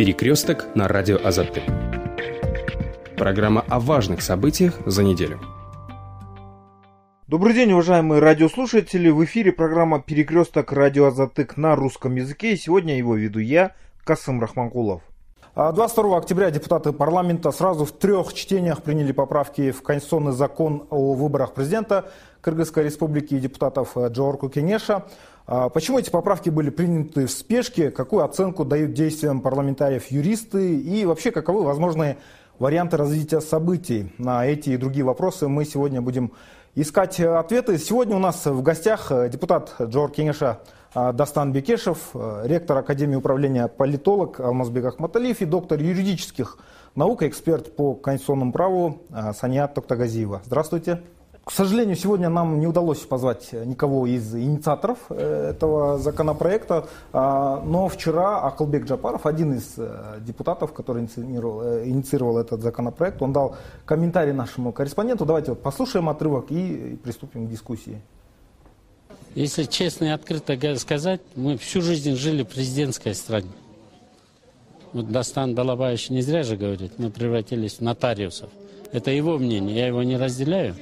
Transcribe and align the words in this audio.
Перекресток 0.00 0.64
на 0.74 0.88
радио 0.88 1.18
Азаты. 1.22 1.60
Программа 3.18 3.62
о 3.68 3.78
важных 3.78 4.22
событиях 4.22 4.78
за 4.86 5.02
неделю. 5.02 5.38
Добрый 7.26 7.52
день, 7.52 7.72
уважаемые 7.72 8.18
радиослушатели. 8.18 9.10
В 9.10 9.22
эфире 9.26 9.52
программа 9.52 10.00
«Перекресток 10.00 10.72
радио 10.72 11.08
Азатык» 11.08 11.58
на 11.58 11.76
русском 11.76 12.16
языке. 12.16 12.54
И 12.54 12.56
сегодня 12.56 12.96
его 12.96 13.14
веду 13.14 13.40
я, 13.40 13.74
Касым 14.02 14.40
Рахманкулов. 14.40 15.02
22 15.54 16.16
октября 16.16 16.50
депутаты 16.50 16.92
парламента 16.92 17.52
сразу 17.52 17.84
в 17.84 17.92
трех 17.92 18.32
чтениях 18.32 18.82
приняли 18.82 19.12
поправки 19.12 19.70
в 19.70 19.82
Конституционный 19.82 20.32
закон 20.32 20.86
о 20.88 21.12
выборах 21.12 21.52
президента 21.52 22.10
Кыргызской 22.40 22.84
республики 22.84 23.34
и 23.34 23.38
депутатов 23.38 23.98
Джорку 23.98 24.48
Кенеша. 24.48 25.04
А 25.52 25.68
почему 25.68 25.98
эти 25.98 26.10
поправки 26.10 26.48
были 26.48 26.70
приняты 26.70 27.26
в 27.26 27.30
спешке? 27.32 27.90
Какую 27.90 28.24
оценку 28.24 28.64
дают 28.64 28.92
действиям 28.92 29.40
парламентариев 29.40 30.06
юристы? 30.06 30.76
И 30.76 31.04
вообще, 31.04 31.32
каковы 31.32 31.64
возможные 31.64 32.18
варианты 32.60 32.96
развития 32.96 33.40
событий? 33.40 34.14
На 34.16 34.46
эти 34.46 34.70
и 34.70 34.76
другие 34.76 35.04
вопросы 35.04 35.48
мы 35.48 35.64
сегодня 35.64 36.00
будем 36.00 36.30
искать 36.76 37.18
ответы. 37.18 37.78
Сегодня 37.78 38.14
у 38.14 38.20
нас 38.20 38.46
в 38.46 38.62
гостях 38.62 39.10
депутат 39.28 39.74
Джор 39.82 40.12
Кенеша 40.12 40.60
Дастан 40.94 41.52
Бекешев, 41.52 42.14
ректор 42.44 42.78
Академии 42.78 43.16
управления 43.16 43.66
политолог 43.66 44.38
Алмазбек 44.38 44.84
Ахматалиев 44.84 45.40
и 45.40 45.46
доктор 45.46 45.80
юридических 45.80 46.58
наук, 46.94 47.24
эксперт 47.24 47.74
по 47.74 47.94
конституционному 47.94 48.52
праву 48.52 49.02
Саньят 49.36 49.74
Токтагазиева. 49.74 50.42
Здравствуйте. 50.44 51.00
К 51.44 51.52
сожалению, 51.52 51.96
сегодня 51.96 52.28
нам 52.28 52.60
не 52.60 52.66
удалось 52.66 52.98
позвать 52.98 53.52
никого 53.52 54.06
из 54.06 54.34
инициаторов 54.34 54.98
э, 55.08 55.50
этого 55.50 55.98
законопроекта, 55.98 56.86
а, 57.12 57.62
но 57.64 57.88
вчера 57.88 58.42
Акылбек 58.42 58.84
Джапаров, 58.84 59.26
один 59.26 59.54
из 59.54 59.74
э, 59.78 60.18
депутатов, 60.20 60.72
который 60.72 61.02
инициировал, 61.02 61.62
э, 61.62 61.88
инициировал 61.88 62.38
этот 62.38 62.60
законопроект, 62.60 63.22
он 63.22 63.32
дал 63.32 63.56
комментарий 63.86 64.32
нашему 64.32 64.70
корреспонденту. 64.72 65.24
Давайте 65.24 65.52
вот 65.52 65.62
послушаем 65.62 66.08
отрывок 66.08 66.50
и 66.50 66.98
приступим 67.02 67.46
к 67.46 67.50
дискуссии. 67.50 68.00
Если 69.34 69.64
честно 69.64 70.06
и 70.06 70.08
открыто 70.08 70.76
сказать, 70.76 71.20
мы 71.36 71.56
всю 71.56 71.80
жизнь 71.80 72.16
жили 72.16 72.42
в 72.42 72.48
президентской 72.48 73.14
стране. 73.14 73.50
Вот 74.92 75.10
Дастан 75.10 75.54
Далабаевич 75.54 76.10
не 76.10 76.20
зря 76.20 76.42
же 76.42 76.56
говорит, 76.56 76.92
мы 76.98 77.10
превратились 77.10 77.78
в 77.78 77.80
нотариусов. 77.80 78.50
Это 78.92 79.12
его 79.12 79.38
мнение, 79.38 79.76
я 79.76 79.86
его 79.86 80.02
не 80.02 80.16
разделяю. 80.16 80.74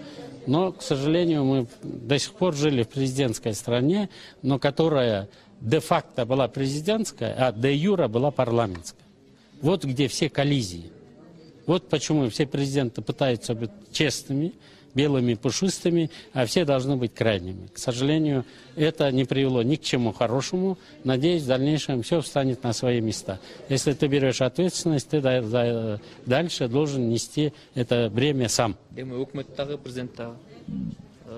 Но, 0.48 0.72
к 0.72 0.80
сожалению, 0.80 1.44
мы 1.44 1.66
до 1.82 2.18
сих 2.18 2.32
пор 2.32 2.54
жили 2.54 2.82
в 2.82 2.88
президентской 2.88 3.52
стране, 3.52 4.08
но 4.40 4.58
которая 4.58 5.28
де-факто 5.60 6.24
была 6.24 6.48
президентская, 6.48 7.34
а 7.36 7.52
де-юра 7.52 8.08
была 8.08 8.30
парламентская. 8.30 9.04
Вот 9.60 9.84
где 9.84 10.08
все 10.08 10.30
коллизии. 10.30 10.90
Вот 11.66 11.90
почему 11.90 12.30
все 12.30 12.46
президенты 12.46 13.02
пытаются 13.02 13.54
быть 13.54 13.70
честными, 13.92 14.54
белыми 14.98 15.34
пушистыми, 15.34 16.10
а 16.32 16.44
все 16.44 16.64
должны 16.64 16.96
быть 16.96 17.14
крайними. 17.14 17.68
К 17.72 17.78
сожалению, 17.78 18.44
это 18.74 19.12
не 19.12 19.24
привело 19.24 19.62
ни 19.62 19.76
к 19.76 19.82
чему 19.82 20.12
хорошему. 20.12 20.76
Надеюсь, 21.04 21.42
в 21.42 21.46
дальнейшем 21.46 22.02
все 22.02 22.20
встанет 22.20 22.64
на 22.64 22.72
свои 22.72 23.00
места. 23.00 23.38
Если 23.68 23.92
ты 23.92 24.08
берешь 24.08 24.40
ответственность, 24.42 25.08
ты 25.08 25.20
дальше 26.26 26.68
должен 26.68 27.08
нести 27.08 27.52
это 27.76 28.10
бремя 28.12 28.48
сам. 28.48 28.74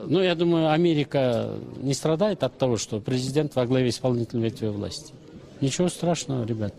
Ну, 0.06 0.22
я 0.22 0.34
думаю, 0.34 0.70
Америка 0.70 1.50
не 1.82 1.92
страдает 1.92 2.42
от 2.42 2.56
того, 2.56 2.78
что 2.78 3.00
президент 3.00 3.56
во 3.56 3.66
главе 3.66 3.90
исполнительной 3.90 4.44
ветви 4.44 4.68
власти. 4.68 5.12
Ничего 5.60 5.88
страшного, 5.88 6.46
ребят. 6.46 6.74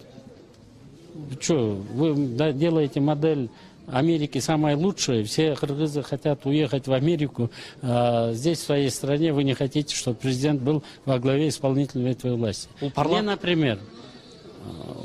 Что, 1.39 1.77
вы 1.93 2.15
делаете 2.53 3.01
модель 3.01 3.49
Америки 3.87 4.39
самое 4.39 4.75
лучшее. 4.75 5.23
Все 5.23 5.55
кыргызы 5.55 6.03
хотят 6.03 6.45
уехать 6.45 6.87
в 6.87 6.93
Америку. 6.93 7.51
А 7.81 8.33
здесь, 8.33 8.59
в 8.59 8.63
своей 8.63 8.89
стране, 8.89 9.33
вы 9.33 9.43
не 9.43 9.53
хотите, 9.53 9.95
чтобы 9.95 10.17
президент 10.17 10.61
был 10.61 10.83
во 11.05 11.19
главе 11.19 11.49
исполнительной 11.49 12.09
ветви 12.09 12.29
власти. 12.29 12.69
Мне, 12.95 13.21
например, 13.21 13.79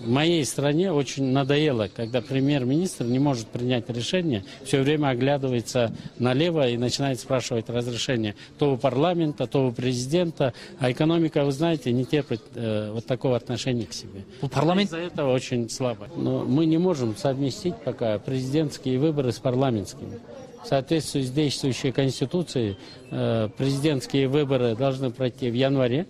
в 0.06 0.08
моей 0.08 0.44
стране 0.44 0.92
очень 0.92 1.24
надоело, 1.32 1.88
когда 1.94 2.20
премьер-министр 2.20 3.04
не 3.04 3.18
может 3.18 3.48
принять 3.48 3.90
решение, 3.90 4.44
все 4.64 4.80
время 4.82 5.08
оглядывается 5.08 5.92
налево 6.18 6.68
и 6.68 6.76
начинает 6.76 7.18
спрашивать 7.18 7.68
разрешение 7.68 8.36
то 8.58 8.74
у 8.74 8.76
парламента, 8.76 9.46
то 9.46 9.66
у 9.66 9.72
президента. 9.72 10.54
А 10.78 10.90
экономика, 10.90 11.44
вы 11.44 11.52
знаете, 11.52 11.92
не 11.92 12.04
терпит 12.04 12.42
э, 12.54 12.92
вот 12.92 13.06
такого 13.06 13.36
отношения 13.36 13.86
к 13.86 13.92
себе. 13.92 14.24
У 14.42 14.48
парламента 14.48 14.96
из-за 14.96 15.06
этого 15.06 15.32
очень 15.32 15.68
слабо. 15.68 16.08
Но 16.16 16.44
мы 16.44 16.66
не 16.66 16.78
можем 16.78 17.16
совместить 17.16 17.74
пока 17.84 18.18
президентские 18.18 18.98
выборы 18.98 19.32
с 19.32 19.38
парламентскими. 19.38 20.20
В 20.62 20.68
соответствии 20.68 21.22
с 21.22 21.30
действующей 21.30 21.92
Конституцией 21.92 22.76
э, 23.10 23.48
президентские 23.56 24.28
выборы 24.28 24.74
должны 24.74 25.10
пройти 25.10 25.50
в 25.50 25.54
январе 25.54 26.06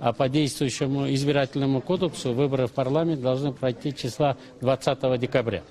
а 0.00 0.12
по 0.12 0.28
действующему 0.28 1.12
избирательному 1.14 1.80
кодексу 1.80 2.32
выборы 2.32 2.66
в 2.66 2.72
парламент 2.72 3.20
должны 3.20 3.52
пройти 3.52 3.94
числа 3.94 4.36
20 4.60 5.20
декабря. 5.20 5.62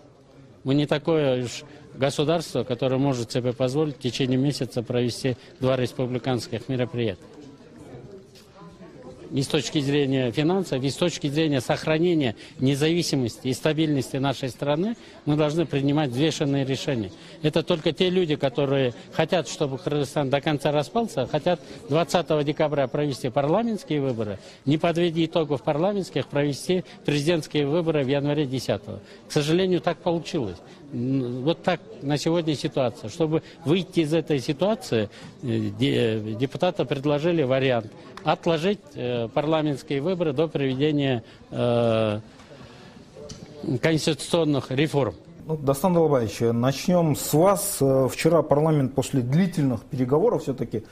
Мы 0.64 0.76
не 0.76 0.86
такое 0.86 1.46
уж 1.46 1.64
государство, 1.96 2.64
которое 2.64 2.98
может 2.98 3.32
себе 3.32 3.54
позволить 3.54 3.96
в 3.96 4.00
течение 4.00 4.38
месяца 4.38 4.84
провести 4.84 5.38
два 5.60 5.78
республиканских 5.78 6.68
мероприятия 6.68 7.22
и 9.32 9.42
с 9.42 9.48
точки 9.48 9.80
зрения 9.80 10.32
финансов, 10.32 10.84
и 10.84 10.90
с 10.90 10.96
точки 10.96 11.28
зрения 11.28 11.62
сохранения 11.62 12.36
независимости 12.60 13.48
и 13.48 13.54
стабильности 13.54 14.18
нашей 14.18 14.50
страны, 14.50 14.96
мы 15.26 15.36
должны 15.36 15.66
принимать 15.66 16.12
взвешенные 16.12 16.66
решения. 16.66 17.12
Это 17.42 17.64
только 17.64 17.92
те 17.92 18.10
люди, 18.10 18.36
которые 18.36 18.94
хотят, 19.14 19.48
чтобы 19.48 19.78
Кыргызстан 19.78 20.30
до 20.30 20.42
конца 20.42 20.72
распался, 20.72 21.28
хотят 21.28 21.60
20 21.90 22.46
декабря 22.46 22.88
провести 22.88 23.30
парламентские 23.30 24.02
выборы, 24.02 24.40
не 24.66 24.78
подведя 24.78 25.26
итогов 25.26 25.64
парламентских, 25.64 26.28
провести 26.28 26.84
президентские 27.06 27.68
выборы 27.68 28.04
в 28.04 28.08
январе 28.08 28.46
10 28.46 28.82
-го. 28.82 29.00
К 29.28 29.32
сожалению, 29.32 29.82
так 29.82 29.98
получилось. 29.98 30.58
Вот 30.94 31.64
так 31.64 31.82
на 32.02 32.18
сегодня 32.18 32.56
ситуация. 32.56 33.10
Чтобы 33.10 33.44
выйти 33.66 34.02
из 34.02 34.14
этой 34.14 34.40
ситуации, 34.40 35.10
э, 35.44 36.30
депутаты 36.40 36.86
предложили 36.86 37.44
вариант 37.44 37.92
отложить 38.24 38.80
э, 38.96 39.28
парламентские 39.28 40.02
выборы 40.02 40.32
до 40.32 40.48
проведения 40.48 41.24
э, 41.52 42.22
конституционных 43.82 44.72
реформ. 44.72 45.16
Ну, 45.46 45.58
Дастан 45.58 45.94
Долбаевич, 45.94 46.40
начнем 46.40 47.18
с 47.18 47.34
вас. 47.34 47.82
Вчера 48.10 48.42
парламент 48.42 48.96
после 48.96 49.22
длительных 49.22 49.84
переговоров 49.84 50.44
все-таки 50.44 50.84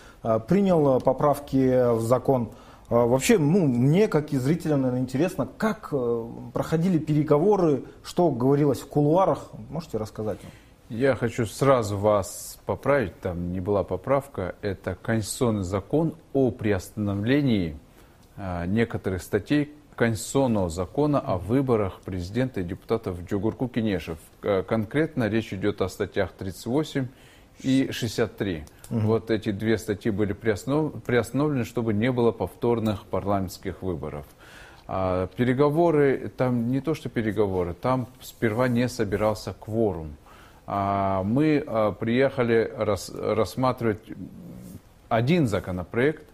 принял 0.47 0.99
поправки 1.01 1.93
в 1.93 2.01
закон 2.01 2.49
вообще, 2.89 3.37
ну, 3.37 3.65
мне, 3.67 4.07
как 4.07 4.31
и 4.33 4.37
зрителям, 4.37 4.81
наверное, 4.81 5.01
интересно, 5.01 5.47
как 5.57 5.89
э, 5.91 6.25
проходили 6.53 6.97
переговоры, 6.97 7.83
что 8.03 8.29
говорилось 8.29 8.79
в 8.79 8.87
кулуарах. 8.87 9.49
Можете 9.69 9.97
рассказать? 9.97 10.39
Я 10.89 11.15
хочу 11.15 11.47
сразу 11.47 11.97
вас 11.97 12.59
поправить, 12.67 13.19
там 13.19 13.51
не 13.51 13.59
была 13.59 13.83
поправка, 13.83 14.55
это 14.61 14.95
Конституционный 15.01 15.63
закон 15.63 16.13
о 16.31 16.51
приостановлении 16.51 17.79
а, 18.37 18.67
некоторых 18.67 19.23
статей 19.23 19.73
Конституционного 19.95 20.69
закона 20.69 21.19
о 21.19 21.37
выборах 21.37 22.01
президента 22.01 22.59
и 22.59 22.63
депутатов 22.63 23.17
Джугурку 23.25 23.67
Кенешев. 23.67 24.19
Конкретно 24.41 25.27
речь 25.27 25.53
идет 25.53 25.81
о 25.81 25.89
статьях 25.89 26.33
38 26.33 27.07
и 27.61 27.89
63. 27.91 28.63
Угу. 28.89 28.99
Вот 28.99 29.31
эти 29.31 29.51
две 29.51 29.77
статьи 29.77 30.11
были 30.11 30.33
приоснов... 30.33 31.03
приостановлены, 31.03 31.65
чтобы 31.65 31.93
не 31.93 32.11
было 32.11 32.31
повторных 32.31 33.05
парламентских 33.05 33.81
выборов. 33.81 34.25
А, 34.87 35.27
переговоры, 35.35 36.31
там 36.37 36.69
не 36.69 36.81
то 36.81 36.93
что 36.93 37.09
переговоры, 37.09 37.73
там 37.73 38.07
сперва 38.21 38.67
не 38.67 38.87
собирался 38.87 39.53
кворум. 39.53 40.15
А, 40.67 41.23
мы 41.23 41.63
а, 41.65 41.91
приехали 41.91 42.71
рас, 42.75 43.11
рассматривать 43.13 43.99
один 45.09 45.47
законопроект, 45.47 46.25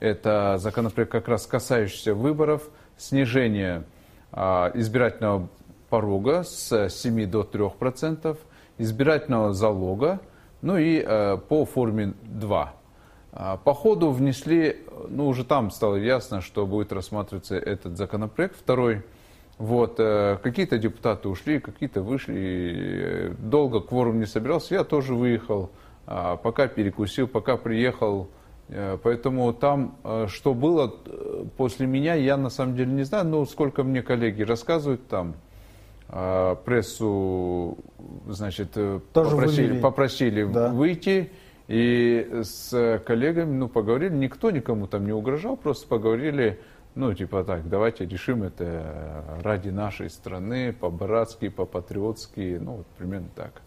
это 0.00 0.56
законопроект 0.58 1.10
как 1.10 1.28
раз 1.28 1.46
касающийся 1.46 2.14
выборов, 2.14 2.62
снижение 2.96 3.84
а, 4.32 4.70
избирательного 4.74 5.48
порога 5.88 6.44
с 6.44 6.88
7 6.88 7.26
до 7.30 7.42
3 7.42 7.70
процентов, 7.78 8.38
избирательного 8.76 9.52
залога, 9.54 10.20
ну 10.62 10.76
и 10.76 11.02
э, 11.04 11.38
по 11.48 11.64
форме 11.64 12.14
2. 12.22 12.74
А, 13.32 13.56
по 13.58 13.74
ходу 13.74 14.10
внесли, 14.10 14.78
ну 15.08 15.28
уже 15.28 15.44
там 15.44 15.70
стало 15.70 15.96
ясно, 15.96 16.40
что 16.40 16.66
будет 16.66 16.92
рассматриваться 16.92 17.56
этот 17.56 17.96
законопроект 17.96 18.56
второй. 18.56 19.02
Вот, 19.58 19.96
э, 19.98 20.38
какие-то 20.42 20.78
депутаты 20.78 21.28
ушли, 21.28 21.58
какие-то 21.58 22.02
вышли. 22.02 23.34
Долго 23.38 23.80
кворум 23.80 24.20
не 24.20 24.26
собирался, 24.26 24.74
я 24.74 24.84
тоже 24.84 25.14
выехал, 25.14 25.70
а, 26.06 26.36
пока 26.36 26.68
перекусил, 26.68 27.26
пока 27.26 27.56
приехал. 27.56 28.28
Э, 28.68 28.98
поэтому 29.02 29.52
там, 29.52 29.96
э, 30.04 30.26
что 30.28 30.54
было 30.54 30.94
после 31.56 31.86
меня, 31.86 32.14
я 32.14 32.36
на 32.36 32.50
самом 32.50 32.76
деле 32.76 32.92
не 32.92 33.02
знаю, 33.02 33.26
но 33.26 33.44
сколько 33.46 33.82
мне 33.82 34.02
коллеги 34.02 34.42
рассказывают 34.42 35.08
там, 35.08 35.34
прессу, 36.64 37.78
значит, 38.28 38.70
э, 38.76 39.00
Тоже 39.12 39.30
попросили, 39.30 39.66
вывели. 39.66 39.80
попросили 39.80 40.44
Да. 40.44 40.68
выйти. 40.70 41.30
И 41.68 42.40
с 42.44 43.02
коллегами, 43.06 43.54
ну, 43.54 43.68
поговорили, 43.68 44.14
никто 44.14 44.50
никому 44.50 44.86
там 44.86 45.04
не 45.04 45.12
угрожал, 45.12 45.54
просто 45.58 45.86
поговорили, 45.86 46.58
ну, 46.94 47.12
типа 47.12 47.44
так, 47.44 47.68
давайте 47.68 48.06
решим 48.06 48.42
это 48.42 49.22
ради 49.42 49.68
нашей 49.68 50.08
страны, 50.08 50.72
по-братски, 50.72 51.50
по-патриотски, 51.50 52.58
ну, 52.58 52.76
вот 52.76 52.86
примерно 52.96 53.28
так. 53.36 53.60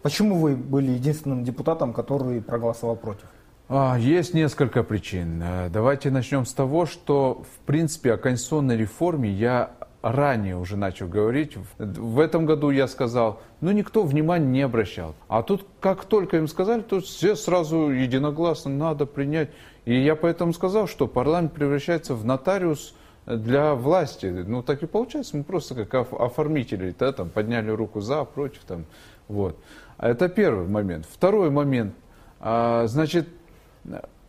Почему 0.00 0.36
вы 0.38 0.56
были 0.56 0.92
единственным 0.92 1.44
депутатом, 1.44 1.92
который 1.92 2.40
проголосовал 2.40 2.96
против? 2.96 3.26
А, 3.68 3.98
Есть 3.98 4.32
несколько 4.32 4.82
причин. 4.82 5.42
Э, 5.42 5.68
Давайте 5.68 6.10
начнем 6.10 6.46
с 6.46 6.52
того, 6.54 6.86
что, 6.86 7.42
в 7.54 7.66
принципе, 7.66 8.12
о 8.14 8.16
конституционной 8.16 8.76
реформе 8.78 9.28
я 9.28 9.72
ранее 10.12 10.56
уже 10.56 10.76
начал 10.76 11.08
говорить. 11.08 11.56
В 11.78 12.20
этом 12.20 12.46
году 12.46 12.70
я 12.70 12.86
сказал, 12.86 13.40
ну, 13.60 13.72
никто 13.72 14.02
внимания 14.02 14.46
не 14.46 14.62
обращал. 14.62 15.14
А 15.28 15.42
тут, 15.42 15.66
как 15.80 16.04
только 16.04 16.36
им 16.36 16.46
сказали, 16.46 16.82
то 16.82 17.00
все 17.00 17.34
сразу 17.34 17.90
единогласно 17.90 18.70
надо 18.70 19.06
принять. 19.06 19.50
И 19.84 19.94
я 19.98 20.14
поэтому 20.14 20.52
сказал, 20.52 20.86
что 20.86 21.08
парламент 21.08 21.52
превращается 21.52 22.14
в 22.14 22.24
нотариус 22.24 22.94
для 23.26 23.74
власти. 23.74 24.26
Ну, 24.26 24.62
так 24.62 24.82
и 24.82 24.86
получается, 24.86 25.36
мы 25.36 25.44
просто 25.44 25.74
как 25.74 25.94
оф- 25.94 26.20
оформители, 26.20 26.94
да, 26.96 27.12
там, 27.12 27.28
подняли 27.28 27.70
руку 27.70 28.00
за, 28.00 28.24
против, 28.24 28.60
там, 28.60 28.84
вот. 29.26 29.58
Это 29.98 30.28
первый 30.28 30.68
момент. 30.68 31.06
Второй 31.10 31.50
момент, 31.50 31.94
а, 32.38 32.86
значит, 32.86 33.28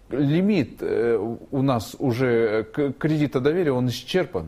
лимит 0.10 0.78
э, 0.82 1.18
у 1.52 1.62
нас 1.62 1.96
уже 2.00 2.66
кредита 2.98 3.40
доверия, 3.40 3.74
он 3.74 3.90
исчерпан. 3.90 4.48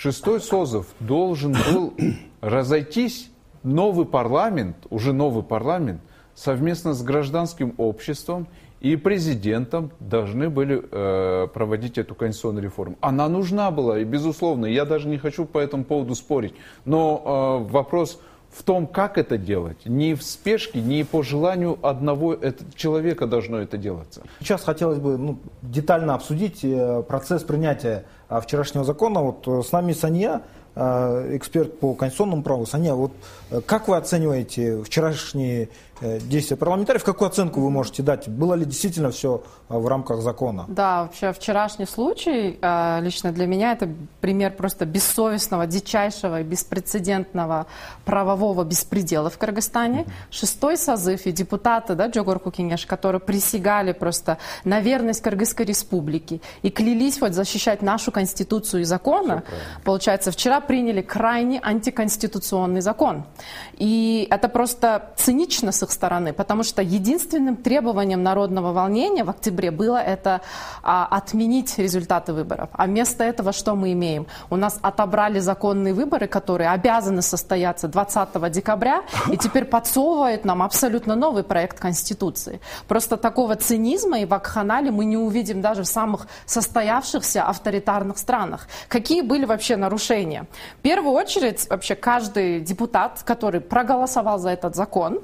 Шестой 0.00 0.40
созыв 0.40 0.86
должен 1.00 1.56
был 1.72 1.92
разойтись, 2.40 3.32
новый 3.64 4.06
парламент, 4.06 4.76
уже 4.90 5.12
новый 5.12 5.42
парламент, 5.42 6.00
совместно 6.36 6.94
с 6.94 7.02
гражданским 7.02 7.74
обществом 7.78 8.46
и 8.80 8.94
президентом 8.94 9.90
должны 9.98 10.50
были 10.50 10.84
э, 10.88 11.48
проводить 11.48 11.98
эту 11.98 12.14
конституционную 12.14 12.62
реформу. 12.62 12.96
Она 13.00 13.28
нужна 13.28 13.72
была, 13.72 13.98
и 13.98 14.04
безусловно, 14.04 14.66
я 14.66 14.84
даже 14.84 15.08
не 15.08 15.18
хочу 15.18 15.44
по 15.44 15.58
этому 15.58 15.82
поводу 15.82 16.14
спорить. 16.14 16.54
Но 16.84 17.64
э, 17.66 17.72
вопрос 17.72 18.20
в 18.50 18.62
том, 18.62 18.86
как 18.86 19.18
это 19.18 19.38
делать. 19.38 19.84
Не 19.84 20.14
в 20.14 20.22
спешке, 20.22 20.80
не 20.80 21.04
по 21.04 21.22
желанию 21.22 21.78
одного 21.82 22.36
человека 22.74 23.26
должно 23.26 23.58
это 23.58 23.76
делаться. 23.76 24.22
Сейчас 24.40 24.64
хотелось 24.64 24.98
бы 24.98 25.18
ну, 25.18 25.38
детально 25.62 26.14
обсудить 26.14 26.64
э, 26.64 27.02
процесс 27.06 27.42
принятия 27.42 28.04
а, 28.28 28.40
вчерашнего 28.40 28.84
закона. 28.84 29.20
Вот 29.20 29.46
э, 29.46 29.62
с 29.62 29.70
нами 29.72 29.92
Санья, 29.92 30.42
эксперт 30.78 31.78
по 31.80 31.94
конституционному 31.94 32.42
праву. 32.42 32.66
Санья, 32.66 32.94
вот 32.94 33.12
э, 33.50 33.60
как 33.60 33.88
вы 33.88 33.96
оцениваете 33.96 34.82
вчерашние 34.82 35.68
э, 36.00 36.20
действия 36.20 36.56
парламентариев? 36.56 37.04
Какую 37.04 37.28
оценку 37.28 37.60
вы 37.60 37.70
можете 37.70 38.02
дать? 38.02 38.28
Было 38.28 38.54
ли 38.54 38.64
действительно 38.64 39.10
все 39.10 39.42
в 39.68 39.86
рамках 39.86 40.20
закона? 40.20 40.64
Да, 40.68 41.02
вообще 41.02 41.32
вчерашний 41.32 41.86
случай 41.86 42.58
э, 42.60 43.00
лично 43.00 43.32
для 43.32 43.46
меня 43.46 43.72
это 43.72 43.88
пример 44.20 44.52
просто 44.52 44.86
бессовестного, 44.86 45.66
дичайшего 45.66 46.40
и 46.40 46.44
беспрецедентного 46.44 47.66
правового 48.04 48.64
беспредела 48.64 49.30
в 49.30 49.38
Кыргызстане. 49.38 50.06
Шестой 50.30 50.76
созыв 50.76 51.26
и 51.26 51.32
депутаты, 51.32 51.94
да, 51.94 52.06
Джогор 52.06 52.38
Кукинеш, 52.38 52.86
которые 52.86 53.20
присягали 53.20 53.92
просто 53.92 54.38
на 54.64 54.80
верность 54.80 55.22
Кыргызской 55.22 55.66
республике 55.66 56.40
и 56.62 56.70
клялись 56.70 57.20
вот 57.20 57.32
защищать 57.32 57.82
нашу 57.82 58.12
конституцию 58.12 58.82
и 58.82 58.84
закона, 58.84 59.42
получается, 59.84 60.30
вчера 60.30 60.60
приняли 60.68 61.00
крайне 61.00 61.60
антиконституционный 61.60 62.82
закон. 62.82 63.24
И 63.78 64.28
это 64.30 64.48
просто 64.48 65.10
цинично 65.16 65.72
с 65.72 65.82
их 65.82 65.90
стороны, 65.90 66.32
потому 66.32 66.62
что 66.62 66.82
единственным 66.82 67.56
требованием 67.56 68.22
народного 68.22 68.72
волнения 68.72 69.24
в 69.24 69.30
октябре 69.30 69.70
было 69.70 69.96
это 69.96 70.42
а, 70.82 71.06
отменить 71.10 71.78
результаты 71.78 72.34
выборов. 72.34 72.68
А 72.72 72.84
вместо 72.86 73.24
этого 73.24 73.52
что 73.52 73.74
мы 73.74 73.92
имеем? 73.92 74.26
У 74.50 74.56
нас 74.56 74.78
отобрали 74.82 75.40
законные 75.40 75.94
выборы, 75.94 76.26
которые 76.26 76.70
обязаны 76.70 77.22
состояться 77.22 77.88
20 77.88 78.52
декабря, 78.52 79.02
и 79.32 79.38
теперь 79.38 79.64
подсовывают 79.64 80.44
нам 80.44 80.62
абсолютно 80.62 81.14
новый 81.14 81.44
проект 81.44 81.80
Конституции. 81.80 82.60
Просто 82.88 83.16
такого 83.16 83.56
цинизма 83.56 84.20
и 84.20 84.26
вакханалии 84.26 84.90
мы 84.90 85.06
не 85.06 85.16
увидим 85.16 85.62
даже 85.62 85.82
в 85.82 85.86
самых 85.86 86.26
состоявшихся 86.44 87.44
авторитарных 87.44 88.18
странах. 88.18 88.68
Какие 88.88 89.22
были 89.22 89.46
вообще 89.46 89.76
нарушения? 89.76 90.46
В 90.78 90.82
первую 90.82 91.12
очередь, 91.12 91.68
вообще 91.68 91.94
каждый 91.94 92.60
депутат, 92.60 93.22
который 93.24 93.60
проголосовал 93.60 94.38
за 94.38 94.50
этот 94.50 94.74
закон, 94.74 95.20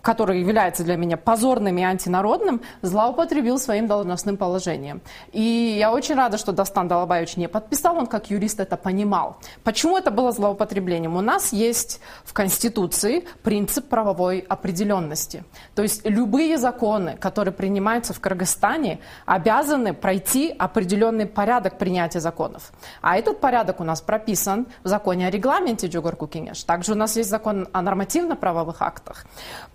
который 0.00 0.40
является 0.40 0.84
для 0.84 0.96
меня 0.96 1.16
позорным 1.16 1.78
и 1.78 1.82
антинародным, 1.82 2.62
злоупотребил 2.82 3.58
своим 3.58 3.86
должностным 3.86 4.36
положением. 4.36 5.00
И 5.32 5.76
я 5.78 5.92
очень 5.92 6.14
рада, 6.14 6.38
что 6.38 6.52
Дастан 6.52 6.88
Далабаевич 6.88 7.36
не 7.36 7.48
подписал, 7.48 7.96
он 7.96 8.06
как 8.06 8.30
юрист 8.30 8.60
это 8.60 8.76
понимал. 8.76 9.36
Почему 9.64 9.98
это 9.98 10.10
было 10.10 10.32
злоупотреблением? 10.32 11.16
У 11.16 11.20
нас 11.20 11.52
есть 11.52 12.00
в 12.24 12.32
Конституции 12.32 13.24
принцип 13.42 13.88
правовой 13.88 14.40
определенности. 14.40 15.44
То 15.74 15.82
есть 15.82 16.06
любые 16.06 16.58
законы, 16.58 17.16
которые 17.16 17.52
принимаются 17.52 18.12
в 18.12 18.20
Кыргызстане, 18.20 19.00
обязаны 19.26 19.94
пройти 19.94 20.54
определенный 20.56 21.26
порядок 21.26 21.78
принятия 21.78 22.20
законов. 22.20 22.72
А 23.00 23.16
этот 23.16 23.40
порядок 23.40 23.80
у 23.80 23.84
нас 23.84 24.00
прописан 24.00 24.66
в 24.82 24.88
законе 24.88 25.26
о 25.26 25.30
регламенте 25.30 25.86
Джугурку 25.86 26.26
Кенеш. 26.26 26.64
Также 26.64 26.92
у 26.92 26.96
нас 26.96 27.16
есть 27.16 27.30
закон 27.30 27.68
о 27.72 27.82
нормативно-правовых 27.82 28.80
актах. 28.80 29.26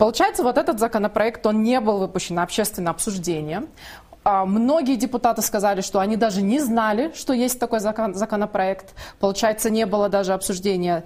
Получается, 0.08 0.42
вот 0.44 0.58
этот 0.58 0.80
законопроект, 0.80 1.46
он 1.46 1.64
не 1.64 1.82
был 1.82 1.98
выпущен 1.98 2.36
на 2.36 2.44
общественное 2.44 2.92
обсуждение. 2.92 3.64
А, 4.30 4.46
Многие 4.46 4.98
депутаты 4.98 5.42
сказали, 5.42 5.80
что 5.80 6.02
они 6.02 6.18
даже 6.18 6.42
не 6.42 6.60
знали, 6.60 7.14
что 7.16 7.32
есть 7.32 7.62
такой 7.62 7.80
закон- 7.80 8.14
законопроект. 8.14 8.94
Получается, 9.22 9.70
не 9.70 9.86
было 9.86 10.10
даже 10.10 10.34
обсуждения 10.34 11.06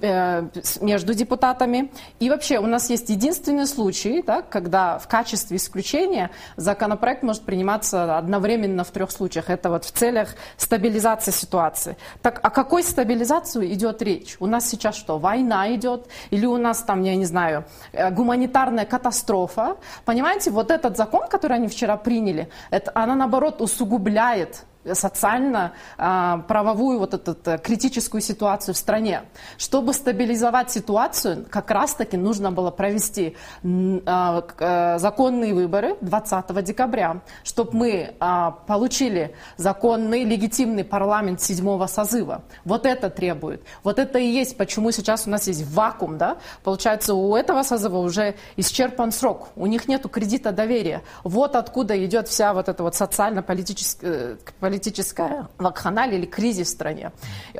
э, 0.00 0.48
между 0.80 1.14
депутатами. 1.14 1.90
И 2.20 2.30
вообще, 2.30 2.60
у 2.60 2.66
нас 2.66 2.88
есть 2.88 3.08
единственный 3.10 3.66
случай, 3.66 4.22
да, 4.22 4.42
когда 4.42 5.00
в 5.00 5.08
качестве 5.08 5.56
исключения 5.56 6.30
законопроект 6.56 7.24
может 7.24 7.42
приниматься 7.42 8.16
одновременно 8.16 8.84
в 8.84 8.90
трех 8.92 9.10
случаях. 9.10 9.50
Это 9.50 9.68
вот 9.68 9.84
в 9.84 9.90
целях 9.90 10.36
стабилизации 10.56 11.32
ситуации. 11.32 11.96
Так 12.22 12.38
о 12.40 12.50
какой 12.50 12.84
стабилизации 12.84 13.74
идет 13.74 14.00
речь? 14.00 14.36
У 14.38 14.46
нас 14.46 14.68
сейчас 14.70 14.94
что, 14.94 15.18
война 15.18 15.74
идет? 15.74 16.06
Или 16.30 16.46
у 16.46 16.56
нас 16.56 16.84
там, 16.84 17.02
я 17.02 17.16
не 17.16 17.26
знаю, 17.26 17.64
э, 17.90 18.12
гуманитарная 18.12 18.84
катастрофа? 18.84 19.76
Понимаете, 20.04 20.52
вот 20.52 20.70
этот 20.70 20.96
закон, 20.96 21.26
который 21.28 21.56
они 21.56 21.66
вчера 21.66 21.96
приняли, 21.96 22.48
это, 22.70 22.92
она 22.94 23.14
наоборот 23.14 23.60
усугубляет 23.60 24.64
социально-правовую 24.84 26.98
вот 26.98 27.14
эту 27.14 27.36
э, 27.44 27.58
критическую 27.58 28.20
ситуацию 28.20 28.74
в 28.74 28.78
стране. 28.78 29.22
Чтобы 29.58 29.92
стабилизовать 29.92 30.70
ситуацию, 30.70 31.46
как 31.50 31.70
раз-таки 31.70 32.16
нужно 32.16 32.50
было 32.50 32.70
провести 32.70 33.36
а, 33.62 34.42
э, 34.58 34.98
законные 34.98 35.54
выборы 35.54 35.96
20 36.00 36.64
декабря, 36.64 37.20
чтобы 37.44 37.76
мы 37.76 38.14
а, 38.20 38.50
получили 38.50 39.34
законный, 39.56 40.24
легитимный 40.24 40.84
парламент 40.84 41.40
седьмого 41.40 41.86
созыва. 41.86 42.42
Вот 42.64 42.86
это 42.86 43.10
требует. 43.10 43.62
Вот 43.82 43.98
это 43.98 44.18
и 44.18 44.26
есть, 44.26 44.56
почему 44.56 44.92
сейчас 44.92 45.26
у 45.26 45.30
нас 45.30 45.46
есть 45.46 45.66
вакуум. 45.66 46.18
Да? 46.18 46.38
Получается, 46.64 47.14
у 47.14 47.36
этого 47.36 47.62
созыва 47.62 47.98
уже 47.98 48.34
исчерпан 48.56 49.12
срок. 49.12 49.48
У 49.56 49.66
них 49.66 49.88
нет 49.88 50.06
кредита 50.10 50.52
доверия. 50.52 51.02
Вот 51.24 51.56
откуда 51.56 52.02
идет 52.04 52.28
вся 52.28 52.54
вот 52.54 52.68
эта 52.68 52.82
вот 52.82 52.94
социально-политическая 52.94 54.38
политическая 54.80 55.48
вакханалия 55.58 56.18
или 56.18 56.26
кризис 56.26 56.68
в 56.68 56.70
стране. 56.70 57.12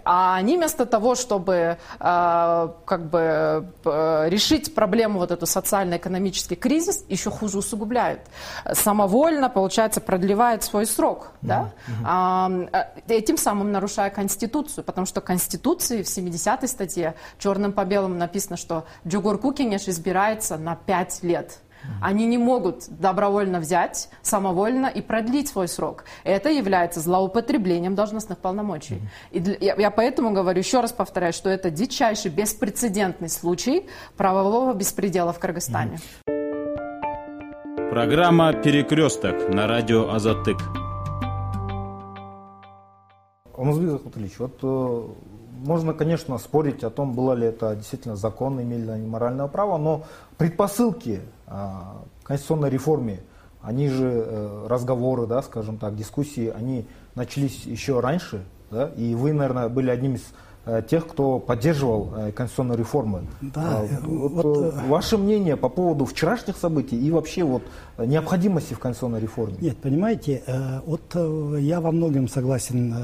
А 0.05 0.37
они 0.37 0.57
вместо 0.57 0.87
того, 0.87 1.15
чтобы 1.15 1.77
э, 2.01 2.69
как 2.85 3.11
бы 3.11 3.67
э, 3.85 4.29
решить 4.31 4.75
проблему 4.75 5.19
вот 5.19 5.31
эту 5.31 5.47
социально-экономический 5.47 6.57
кризис, 6.57 7.05
еще 7.11 7.31
хуже 7.31 7.59
усугубляют. 7.59 8.21
Самовольно, 8.73 9.51
получается, 9.51 10.01
продлевает 10.01 10.63
свой 10.63 10.87
срок, 10.87 11.33
да? 11.43 11.71
А, 12.05 12.51
э, 12.73 13.15
этим 13.15 13.37
самым 13.37 13.71
нарушая 13.71 14.11
Конституцию, 14.11 14.85
потому 14.85 15.07
что 15.07 15.21
в 15.21 15.25
Конституции 15.25 16.03
в 16.03 16.07
70-й 16.07 16.69
статье 16.69 17.15
черным 17.39 17.73
по 17.73 17.85
белому 17.85 18.15
написано, 18.15 18.57
что 18.57 18.85
Джугур 19.07 19.39
Кукинеш 19.39 19.89
избирается 19.89 20.57
на 20.57 20.75
5 20.75 21.23
лет. 21.25 21.59
Они 22.01 22.27
не 22.27 22.39
могут 22.39 22.89
добровольно 22.89 23.61
взять, 23.61 24.11
самовольно 24.23 24.87
и 24.87 25.01
продлить 25.01 25.49
свой 25.49 25.69
срок. 25.69 26.05
Это 26.25 26.51
является 26.51 27.01
злоупотреблением 27.01 27.95
должностных 27.95 28.39
полномочий. 28.39 29.01
И 29.31 29.41
для- 29.41 29.57
я, 29.61 29.75
я 29.77 29.91
поэтому 29.91 30.33
говорю, 30.33 30.59
еще 30.59 30.81
раз 30.81 30.93
повторяю, 30.93 31.33
что 31.33 31.49
это 31.49 31.71
дичайший, 31.71 32.31
беспрецедентный 32.31 33.29
случай 33.29 33.89
правового 34.17 34.75
беспредела 34.75 35.33
в 35.33 35.39
Кыргызстане. 35.39 35.99
Программа 37.91 38.53
«Перекресток» 38.53 39.53
на 39.53 39.67
радио 39.67 40.11
«Азатык». 40.11 40.59
Алмазбек 43.57 43.91
Захматуллич, 43.91 44.39
вот 44.39 44.59
э, 44.63 45.03
можно, 45.67 45.93
конечно, 45.93 46.39
спорить 46.39 46.83
о 46.85 46.91
том, 46.91 47.13
было 47.13 47.35
ли 47.35 47.49
это 47.49 47.77
действительно 47.77 48.17
закон, 48.17 48.63
имели 48.63 48.83
ли 48.83 48.91
они 48.91 49.07
моральное 49.07 49.49
право, 49.49 49.77
но 49.77 50.05
предпосылки 50.39 51.21
конституционной 52.23 52.71
реформе, 52.71 53.21
они 53.63 53.89
же 53.89 54.25
э, 54.27 54.67
разговоры, 54.69 55.27
да, 55.27 55.43
скажем 55.43 55.77
так, 55.77 55.97
дискуссии, 55.97 56.49
они 56.49 56.87
начались 57.15 57.65
еще 57.65 58.01
раньше, 58.01 58.43
да, 58.71 58.89
и 58.97 59.15
вы, 59.15 59.33
наверное, 59.33 59.69
были 59.69 59.91
одним 59.91 60.15
из 60.15 60.23
э, 60.65 60.83
тех, 60.89 61.07
кто 61.07 61.39
поддерживал 61.39 62.13
э, 62.17 62.33
конституционные 62.33 62.79
реформы. 62.79 63.27
Да, 63.43 63.81
А, 63.81 63.87
вот, 64.03 64.45
вот, 64.45 64.75
ваше 64.89 65.19
мнение 65.19 65.57
по 65.57 65.69
поводу 65.69 66.07
вчерашних 66.07 66.57
событий 66.57 66.99
и 66.99 67.11
вообще 67.11 67.43
вот 67.43 67.63
необходимости 67.99 68.73
в 68.73 68.79
конституционной 68.79 69.21
реформе? 69.21 69.57
Нет, 69.61 69.77
понимаете, 69.77 70.43
вот 70.87 71.15
я 71.59 71.81
во 71.81 71.93
многом 71.93 72.29
согласен 72.29 72.95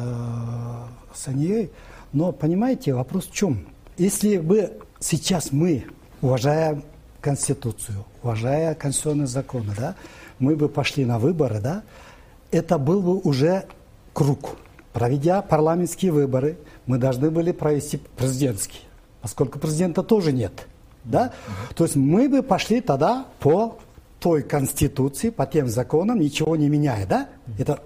с 1.13 1.29
Анией, 1.29 1.71
но 2.13 2.33
понимаете, 2.33 2.95
вопрос 2.95 3.27
в 3.27 3.33
чем? 3.33 3.67
Если 3.99 4.39
бы 4.39 4.79
сейчас 5.01 5.53
мы, 5.53 5.85
уважая 6.23 6.83
Конституцию, 7.27 8.05
уважая 8.23 8.77
конституционные 8.77 9.27
законы, 9.27 9.75
да, 9.77 9.97
мы 10.39 10.55
бы 10.55 10.69
пошли 10.69 11.05
на 11.05 11.19
выборы, 11.19 11.61
да, 11.61 11.83
это 12.53 12.79
был 12.79 13.03
бы 13.03 13.19
уже 13.19 13.67
круг. 14.13 14.51
Проведя 14.93 15.43
парламентские 15.43 16.13
выборы, 16.13 16.57
мы 16.87 16.99
должны 16.99 17.33
были 17.33 17.51
провести 17.51 17.97
президентские, 18.17 18.83
поскольку 19.23 19.59
президента 19.59 20.05
тоже 20.05 20.31
нет. 20.31 20.69
Да? 21.03 21.33
То 21.75 21.83
есть 21.83 21.97
мы 21.97 22.29
бы 22.29 22.45
пошли 22.45 22.81
тогда 22.81 23.27
по 23.41 23.77
той 24.21 24.45
конституции, 24.45 25.31
по 25.31 25.47
тем 25.47 25.67
законам, 25.67 26.21
ничего 26.21 26.55
не 26.55 26.69
меняя. 26.69 27.07
Да? 27.09 27.29
Это, 27.59 27.81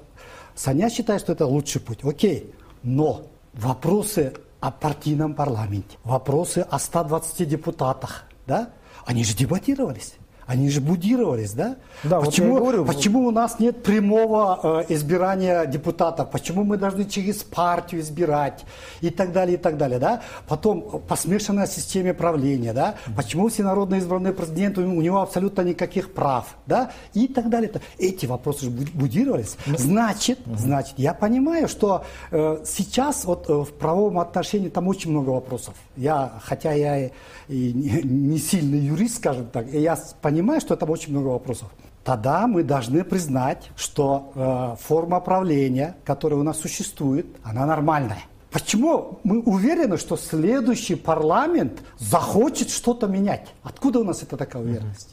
Саня 0.54 0.90
считает, 0.90 1.23
что 1.23 1.32
это 1.32 1.47
лучший 1.47 1.80
путь. 1.80 2.00
Окей. 2.04 2.52
Но 2.82 3.23
вопросы 3.54 4.35
о 4.61 4.70
партийном 4.70 5.32
парламенте, 5.32 5.97
вопросы 6.04 6.59
о 6.59 6.78
120 6.78 7.49
депутатах, 7.49 8.25
да? 8.47 8.68
Они 9.07 9.25
же 9.25 9.35
дебатировались. 9.35 10.14
Они 10.50 10.69
же 10.69 10.80
будировались, 10.80 11.52
да? 11.52 11.76
Да, 12.02 12.16
вот 12.19 12.26
почему, 12.26 12.49
я 12.49 12.54
и 12.57 12.59
говорю. 12.61 12.85
почему 12.85 13.26
у 13.26 13.30
нас 13.30 13.61
нет 13.61 13.85
прямого 13.85 14.59
э, 14.88 14.95
избирания 14.95 15.64
депутатов? 15.66 16.28
Почему 16.30 16.64
мы 16.64 16.76
должны 16.76 17.04
через 17.04 17.37
партию 17.45 18.00
избирать? 18.00 18.64
И 19.00 19.11
так 19.11 19.33
далее, 19.33 19.54
и 19.54 19.61
так 19.61 19.76
далее, 19.76 20.00
да? 20.00 20.23
Потом 20.49 21.02
по 21.07 21.14
смешанной 21.14 21.69
системе 21.69 22.14
правления, 22.14 22.73
да? 22.73 22.97
Почему 23.16 23.49
всенародно 23.49 23.95
избранный 23.97 24.33
президент, 24.33 24.76
у 24.78 24.83
него 25.00 25.21
абсолютно 25.21 25.62
никаких 25.62 26.12
прав, 26.14 26.57
да? 26.66 26.90
И 27.14 27.28
так 27.28 27.49
далее. 27.49 27.71
Эти 27.99 28.26
вопросы 28.26 28.64
же 28.64 28.71
буд- 28.71 28.92
будировались. 28.92 29.57
Значит, 29.66 30.40
значит, 30.57 30.95
я 30.99 31.14
понимаю, 31.14 31.69
что 31.69 32.02
э, 32.33 32.59
сейчас 32.66 33.25
вот 33.25 33.49
э, 33.49 33.52
в 33.52 33.73
правовом 33.78 34.19
отношении 34.19 34.69
там 34.69 34.88
очень 34.88 35.12
много 35.12 35.30
вопросов. 35.30 35.75
Я, 35.97 36.33
хотя 36.42 36.73
я 36.73 37.07
и, 37.07 37.73
не, 37.73 38.02
не 38.02 38.38
сильный 38.38 38.78
юрист, 38.80 39.16
скажем 39.19 39.47
так, 39.52 39.66
я 39.73 39.95
с- 39.97 40.14
понимаю, 40.40 40.61
что 40.61 40.76
там 40.76 40.90
очень 40.90 41.12
много 41.12 41.28
вопросов. 41.28 41.68
Тогда 42.04 42.47
мы 42.47 42.62
должны 42.62 43.04
признать, 43.04 43.70
что 43.76 44.32
э, 44.35 44.76
форма 44.82 45.20
правления, 45.20 45.94
которая 46.04 46.40
у 46.40 46.42
нас 46.42 46.59
существует, 46.59 47.26
она 47.44 47.66
нормальная. 47.66 48.23
Почему 48.50 49.20
мы 49.23 49.40
уверены, 49.42 49.97
что 49.97 50.16
следующий 50.16 50.97
парламент 50.97 51.73
захочет 51.99 52.70
что-то 52.70 53.06
менять? 53.06 53.47
Откуда 53.62 54.00
у 54.00 54.04
нас 54.04 54.23
это 54.25 54.37
такая 54.37 54.62
уверенность? 54.62 55.11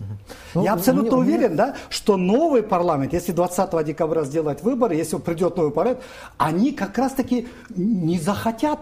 Ну, 0.55 0.63
Я 0.63 0.73
абсолютно 0.73 1.17
мне- 1.17 1.25
мне- 1.25 1.35
уверен, 1.35 1.55
да, 1.55 1.75
что 1.89 2.17
новый 2.17 2.63
парламент, 2.63 3.13
если 3.13 3.33
20 3.33 3.83
декабря 3.83 4.23
сделать 4.23 4.63
выборы, 4.63 4.95
если 4.95 5.17
придет 5.17 5.55
новый 5.57 5.71
парламент, 5.71 6.01
они 6.37 6.71
как 6.71 6.97
раз-таки 6.97 7.47
не 7.75 8.17
захотят 8.19 8.79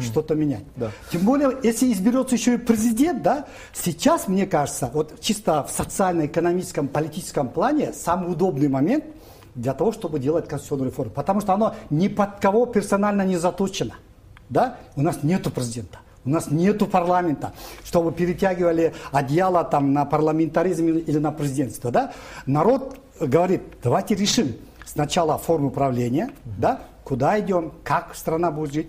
что-то 0.00 0.34
менять. 0.34 0.64
Да. 0.76 0.90
Тем 1.12 1.22
более, 1.22 1.58
если 1.62 1.92
изберется 1.92 2.34
еще 2.34 2.54
и 2.54 2.56
президент, 2.56 3.22
да, 3.22 3.46
сейчас, 3.72 4.28
мне 4.28 4.46
кажется, 4.46 4.90
вот 4.92 5.20
чисто 5.20 5.64
в 5.64 5.70
социально-экономическом, 5.70 6.88
политическом 6.88 7.48
плане 7.48 7.92
самый 7.92 8.32
удобный 8.32 8.68
момент 8.68 9.04
для 9.54 9.74
того, 9.74 9.92
чтобы 9.92 10.18
делать 10.18 10.48
конституционную 10.48 10.90
реформу. 10.90 11.12
Потому 11.12 11.40
что 11.40 11.52
оно 11.52 11.74
ни 11.90 12.08
под 12.08 12.40
кого 12.40 12.66
персонально 12.66 13.22
не 13.22 13.36
заточено. 13.36 13.94
Да? 14.48 14.78
У 14.96 15.02
нас 15.02 15.22
нету 15.22 15.50
президента. 15.50 15.98
У 16.24 16.30
нас 16.30 16.50
нету 16.50 16.86
парламента, 16.86 17.52
чтобы 17.84 18.10
перетягивали 18.10 18.94
одеяло 19.12 19.62
там, 19.62 19.92
на 19.92 20.06
парламентаризм 20.06 20.86
или 20.86 21.00
или 21.00 21.18
на 21.18 21.32
президентство. 21.32 21.90
Да? 21.90 22.12
Народ 22.46 22.98
говорит, 23.20 23.62
давайте 23.82 24.14
решим 24.14 24.54
сначала 24.86 25.36
форму 25.36 25.70
правления, 25.70 26.30
да? 26.44 26.80
куда 27.04 27.38
идем, 27.38 27.72
как 27.82 28.14
страна 28.14 28.50
будет 28.50 28.72
жить. 28.72 28.88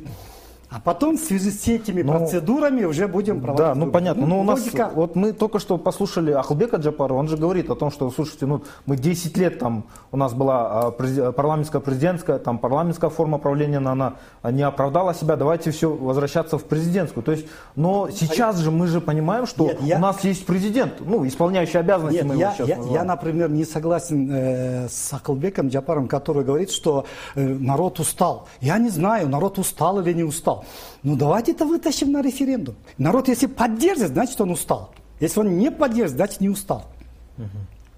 А 0.75 0.79
потом 0.83 1.15
в 1.17 1.21
связи 1.21 1.51
с 1.51 1.65
этими 1.69 2.01
Ну, 2.01 2.11
процедурами 2.11 2.83
уже 2.83 3.07
будем 3.07 3.39
проводить. 3.39 3.65
Да, 3.65 3.75
ну 3.75 3.85
выборы. 3.85 3.91
понятно. 3.93 4.25
Но 4.27 4.41
у 4.41 4.43
нас, 4.43 4.59
логика. 4.59 4.91
вот 4.93 5.15
мы 5.15 5.31
только 5.31 5.59
что 5.59 5.77
послушали 5.77 6.31
Ахлбека 6.33 6.75
Джапарова, 6.75 7.17
он 7.17 7.29
же 7.29 7.37
говорит 7.37 7.69
о 7.69 7.75
том, 7.75 7.91
что, 7.91 8.11
слушайте, 8.11 8.45
ну 8.45 8.61
мы 8.85 8.97
10 8.97 9.37
лет 9.37 9.57
там, 9.57 9.85
у 10.11 10.17
нас 10.17 10.33
была 10.33 10.87
а, 10.87 10.91
парламентская 10.91 11.79
президентская, 11.79 12.39
там 12.39 12.57
парламентская 12.57 13.09
форма 13.09 13.37
правления, 13.37 13.79
но 13.79 13.91
она 13.91 14.15
не 14.43 14.63
оправдала 14.63 15.13
себя, 15.13 15.37
давайте 15.37 15.71
все 15.71 15.89
возвращаться 15.89 16.57
в 16.57 16.65
президентскую. 16.65 17.23
То 17.23 17.31
есть, 17.31 17.47
но 17.77 18.09
сейчас 18.09 18.57
же 18.57 18.69
мы 18.69 18.87
же 18.87 18.99
понимаем, 18.99 19.47
что 19.47 19.67
Нет, 19.67 19.81
я- 19.81 19.95
у 19.95 19.99
нас 20.01 20.25
есть 20.25 20.45
президент, 20.45 20.95
ну, 20.99 21.25
исполняющий 21.25 21.77
обязанности 21.77 22.17
Нет, 22.17 22.25
мы 22.25 22.33
его 22.33 22.41
я, 22.41 22.51
сейчас 22.51 22.67
я, 22.67 22.75
называем. 22.75 23.01
я, 23.01 23.07
например, 23.07 23.49
не 23.49 23.63
согласен 23.63 24.29
э, 24.29 24.87
с 24.89 25.13
Акылбеком 25.13 25.69
Джапаром, 25.69 26.09
который 26.09 26.43
говорит, 26.43 26.69
что 26.69 27.05
э, 27.35 27.41
народ 27.47 28.01
устал. 28.01 28.49
Я 28.59 28.77
не 28.77 28.89
знаю, 28.89 29.29
народ 29.29 29.57
устал 29.57 30.01
или 30.01 30.11
не 30.11 30.25
устал. 30.25 30.64
Ну 31.03 31.15
давайте 31.15 31.51
это 31.51 31.65
вытащим 31.65 32.11
на 32.11 32.21
референдум. 32.21 32.75
Народ, 32.97 33.27
если 33.27 33.47
поддержит, 33.47 34.09
значит 34.09 34.39
он 34.41 34.51
устал. 34.51 34.93
Если 35.19 35.39
он 35.39 35.57
не 35.57 35.71
поддержит, 35.71 36.17
значит 36.17 36.41
не 36.41 36.49
устал. 36.49 36.85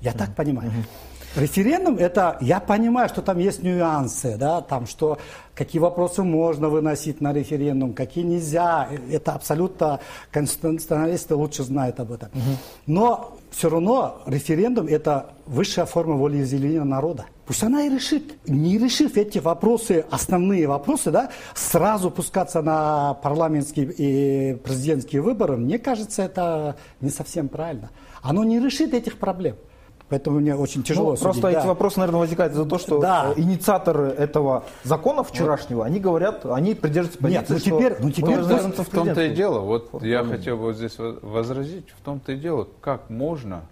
Я 0.01 0.13
так 0.13 0.35
понимаю. 0.35 0.71
Референдум 1.35 1.97
это, 1.97 2.37
я 2.41 2.59
понимаю, 2.59 3.09
что 3.09 3.21
там 3.21 3.37
есть 3.37 3.61
нюансы, 3.61 4.37
да, 4.37 4.61
там 4.61 4.87
что, 4.87 5.19
какие 5.53 5.79
вопросы 5.79 6.23
можно 6.23 6.67
выносить 6.67 7.21
на 7.21 7.31
референдум, 7.31 7.93
какие 7.93 8.23
нельзя, 8.23 8.89
это 9.11 9.33
абсолютно 9.33 9.99
конституционалисты 10.31 11.35
лучше 11.35 11.63
знают 11.63 11.99
об 11.99 12.11
этом. 12.11 12.29
Но 12.87 13.36
все 13.51 13.69
равно 13.69 14.21
референдум 14.25 14.87
это 14.87 15.33
высшая 15.45 15.85
форма 15.85 16.15
волеизъявления 16.15 16.83
народа. 16.83 17.25
Пусть 17.45 17.63
она 17.63 17.83
и 17.83 17.89
решит. 17.89 18.35
Не 18.47 18.77
решив 18.77 19.15
эти 19.15 19.39
вопросы, 19.39 20.05
основные 20.11 20.67
вопросы, 20.67 21.11
да, 21.11 21.31
сразу 21.55 22.11
пускаться 22.11 22.61
на 22.61 23.13
парламентские 23.15 23.93
и 23.97 24.55
президентские 24.55 25.21
выборы, 25.21 25.55
мне 25.55 25.79
кажется, 25.79 26.23
это 26.23 26.75
не 26.99 27.09
совсем 27.09 27.47
правильно. 27.47 27.89
Оно 28.21 28.43
не 28.43 28.59
решит 28.59 28.93
этих 28.93 29.17
проблем. 29.17 29.55
Поэтому 30.09 30.39
мне 30.39 30.55
очень 30.55 30.83
тяжело 30.83 31.11
Ну, 31.11 31.15
судить, 31.17 31.23
просто 31.23 31.41
да. 31.51 31.59
эти 31.59 31.67
вопросы, 31.67 31.99
наверное, 31.99 32.19
возникают 32.21 32.53
из-за 32.53 32.63
того, 32.63 32.79
что 32.79 32.99
Да. 33.01 33.33
инициаторы 33.35 34.07
этого 34.07 34.63
закона 34.83 35.23
вчерашнего, 35.23 35.85
они 35.85 35.99
говорят, 35.99 36.45
они 36.45 36.75
придерживаются 36.75 37.19
позиции, 37.21 37.39
Нет, 37.39 37.49
ну 37.49 37.59
теперь- 37.59 37.95
ну 37.99 38.11
теперь 38.11 38.37
пусть- 38.37 38.49
вернуться 38.49 38.83
В 38.83 38.89
том-то 38.89 39.21
и 39.23 39.35
дело. 39.35 39.59
Вот 39.59 39.89
Форму 39.89 40.07
я 40.07 40.23
хотел 40.23 40.55
бы 40.55 40.63
вот 40.63 40.75
здесь 40.77 40.97
воз- 40.97 41.17
возразить. 41.21 41.89
В 41.89 42.01
том-то 42.05 42.31
и 42.31 42.37
дело, 42.37 42.67
как 42.79 43.09
можно 43.09 43.63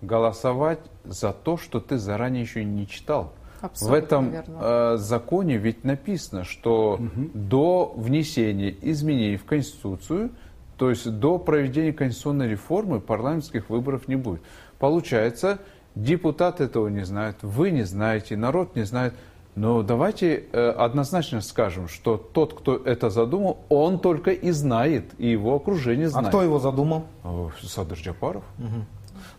голосовать 0.00 0.80
за 1.04 1.32
то, 1.32 1.56
что 1.58 1.78
ты 1.80 1.98
заранее 1.98 2.42
еще 2.42 2.64
не 2.64 2.86
читал. 2.88 3.32
Абсолютно 3.60 3.94
в 4.00 4.02
этом 4.04 4.30
верно. 4.30 4.58
э, 4.60 4.96
законе 4.96 5.56
ведь 5.58 5.84
написано, 5.84 6.44
что 6.44 6.98
до 7.34 7.92
внесения 7.96 8.74
изменений 8.82 9.36
в 9.36 9.44
Конституцию, 9.44 10.30
то 10.78 10.90
есть 10.90 11.08
до 11.20 11.38
проведения 11.38 11.92
конституционной 11.92 12.48
реформы 12.48 12.98
парламентских 13.00 13.70
выборов 13.70 14.08
не 14.08 14.16
будет. 14.16 14.40
Получается, 14.80 15.58
депутаты 15.94 16.64
этого 16.64 16.88
не 16.88 17.04
знают, 17.04 17.36
вы 17.42 17.70
не 17.70 17.82
знаете, 17.84 18.36
народ 18.36 18.76
не 18.76 18.84
знает. 18.84 19.14
Но 19.54 19.82
давайте 19.82 20.44
э, 20.52 20.70
однозначно 20.70 21.42
скажем, 21.42 21.86
что 21.86 22.16
тот, 22.16 22.54
кто 22.54 22.76
это 22.76 23.10
задумал, 23.10 23.58
он 23.68 23.98
только 23.98 24.30
и 24.30 24.50
знает, 24.50 25.04
и 25.18 25.28
его 25.28 25.54
окружение 25.54 26.06
А 26.06 26.10
знает. 26.10 26.28
кто 26.28 26.42
его 26.42 26.58
задумал? 26.58 27.04
Э, 27.22 27.48
Садыр 27.62 27.98
Джапаров. 27.98 28.44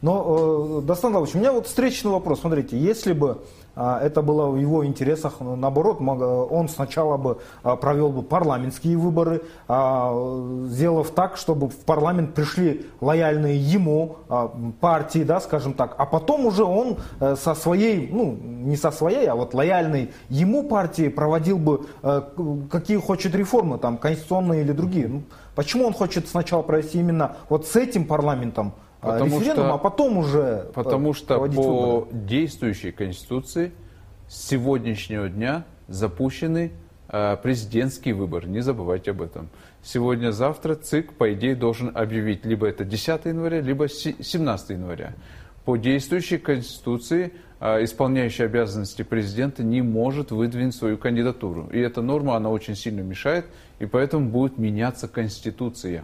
Но, 0.04 0.84
э, 0.86 0.94
Иванович, 0.94 1.36
у 1.36 1.38
меня 1.38 1.54
вот 1.54 1.66
встречный 1.66 2.12
вопрос. 2.12 2.42
Смотрите, 2.42 2.78
если 2.78 3.14
бы 3.14 3.38
а, 3.76 4.00
это 4.02 4.22
было 4.22 4.48
в 4.48 4.58
его 4.58 4.86
интересах, 4.86 5.36
ну, 5.40 5.56
наоборот, 5.56 6.02
мог- 6.02 6.52
он 6.52 6.68
сначала 6.68 7.18
бы 7.18 7.40
а, 7.64 7.78
провел 7.78 8.10
бы 8.10 8.22
парламентские 8.22 8.98
выборы, 8.98 9.44
а, 9.68 10.14
сделав 10.68 11.10
так, 11.12 11.38
чтобы 11.38 11.70
в 11.70 11.78
парламент 11.78 12.34
пришли 12.34 12.86
лояльные 13.00 13.58
ему 13.58 14.18
а, 14.28 14.52
партии, 14.82 15.24
да, 15.24 15.40
скажем 15.40 15.74
так, 15.74 15.96
а 15.98 16.06
потом 16.06 16.46
уже 16.46 16.66
он 16.66 16.98
э, 17.22 17.36
со 17.36 17.56
своей, 17.56 18.10
ну, 18.12 18.38
не 18.42 18.76
со 18.76 18.92
своей, 18.92 19.26
а 19.28 19.36
вот 19.36 19.54
лояльной 19.54 20.12
ему 20.30 20.64
партии 20.64 21.08
проводил 21.08 21.58
бы 21.58 21.86
э, 22.04 22.22
какие 22.70 22.98
хочет 22.98 23.34
реформы, 23.36 23.78
там, 23.78 23.98
конституционные 23.98 24.64
или 24.64 24.74
другие. 24.74 25.08
Ну, 25.08 25.24
Почему 25.56 25.86
он 25.86 25.94
хочет 25.94 26.28
сначала 26.28 26.64
провести 26.64 27.00
именно 27.00 27.38
вот 27.50 27.68
с 27.68 27.76
этим 27.76 28.06
парламентом 28.06 28.74
Потому 29.04 29.40
референдум, 29.40 29.66
что- 29.66 29.74
а 29.74 29.78
потом 29.78 30.18
уже 30.18 30.72
Потому 30.74 31.14
что 31.14 31.38
по 31.40 31.48
выборы. 31.48 32.08
действующей 32.26 32.92
Конституции 32.92 33.72
с 34.28 34.48
сегодняшнего 34.48 35.30
дня 35.30 35.66
запущены 35.88 36.72
э, 37.10 37.38
президентский 37.44 38.14
выбор. 38.14 38.48
Не 38.48 38.62
забывайте 38.62 39.12
об 39.12 39.22
этом. 39.22 39.50
Сегодня-завтра 39.84 40.74
ЦИК, 40.76 41.14
по 41.14 41.32
идее, 41.34 41.56
должен 41.56 41.92
объявить 41.96 42.44
либо 42.46 42.66
это 42.68 42.86
10 42.86 43.26
января, 43.26 43.62
либо 43.62 43.88
17 43.88 44.72
января. 44.72 45.14
По 45.66 45.76
действующей 45.78 46.40
Конституции 46.40 47.34
э, 47.60 47.84
исполняющий 47.84 48.44
обязанности 48.44 49.04
президента 49.04 49.64
не 49.64 49.82
может 49.82 50.32
выдвинуть 50.32 50.76
свою 50.76 50.98
кандидатуру. 50.98 51.70
И 51.72 51.80
эта 51.80 52.02
норма, 52.02 52.36
она 52.36 52.50
очень 52.50 52.76
сильно 52.76 53.02
мешает, 53.02 53.46
и 53.80 53.86
поэтому 53.86 54.30
будет 54.30 54.58
меняться 54.58 55.08
Конституция. 55.08 56.04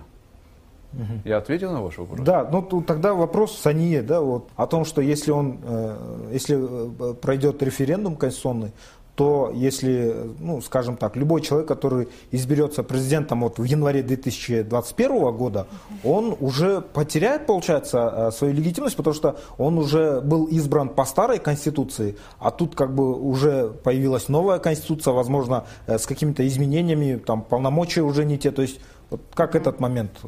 Угу. 0.94 1.22
Я 1.26 1.38
ответил 1.38 1.72
на 1.72 1.82
ваш 1.82 1.98
вопрос? 1.98 2.20
Да, 2.22 2.48
ну 2.52 2.62
тут 2.62 2.86
тогда 2.88 3.14
вопрос 3.14 3.58
Сание, 3.58 4.02
да, 4.02 4.22
вот, 4.22 4.50
о 4.56 4.66
том, 4.66 4.86
что 4.86 5.02
если 5.02 5.32
он, 5.32 5.60
э, 5.64 6.30
если 6.34 6.58
э, 6.58 7.14
пройдет 7.14 7.62
референдум 7.62 8.16
конституционный, 8.16 8.72
то 9.16 9.52
если, 9.54 10.16
ну, 10.40 10.62
скажем 10.62 10.96
так, 10.96 11.18
любой 11.18 11.42
человек, 11.42 11.68
который 11.68 12.08
изберется 12.32 12.84
президентом 12.84 13.42
вот 13.42 13.60
в 13.60 13.64
январе 13.66 14.02
2021 14.02 15.32
года, 15.36 15.68
он 16.06 16.38
уже 16.40 16.80
потеряет, 16.80 17.46
получается, 17.46 18.30
э, 18.30 18.32
свою 18.32 18.54
легитимность, 18.54 18.96
потому 18.96 19.14
что 19.14 19.36
он 19.58 19.78
уже 19.78 20.22
был 20.22 20.46
избран 20.46 20.90
по 20.90 21.04
старой 21.06 21.38
конституции, 21.38 22.16
а 22.40 22.50
тут 22.50 22.76
как 22.76 22.96
бы 22.96 23.14
уже 23.14 23.70
появилась 23.70 24.30
новая 24.30 24.58
конституция, 24.58 25.14
возможно, 25.14 25.66
с 25.86 26.08
какими-то 26.08 26.48
изменениями, 26.48 27.18
там 27.18 27.42
полномочия 27.44 28.02
уже 28.02 28.26
не 28.26 28.38
те, 28.38 28.52
то 28.52 28.62
есть 28.62 28.80
вот 29.10 29.22
как 29.34 29.56
этот 29.56 29.80
момент? 29.80 30.12
Э, 30.24 30.28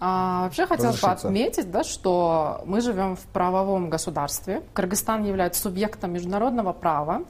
а, 0.00 0.44
вообще 0.44 0.66
хотелось 0.66 1.00
бы 1.00 1.08
отметить, 1.08 1.70
да, 1.70 1.84
что 1.84 2.62
мы 2.66 2.80
живем 2.80 3.16
в 3.16 3.22
правовом 3.26 3.90
государстве. 3.90 4.62
Кыргызстан 4.74 5.24
является 5.24 5.62
субъектом 5.62 6.12
международного 6.12 6.72
права. 6.72 7.22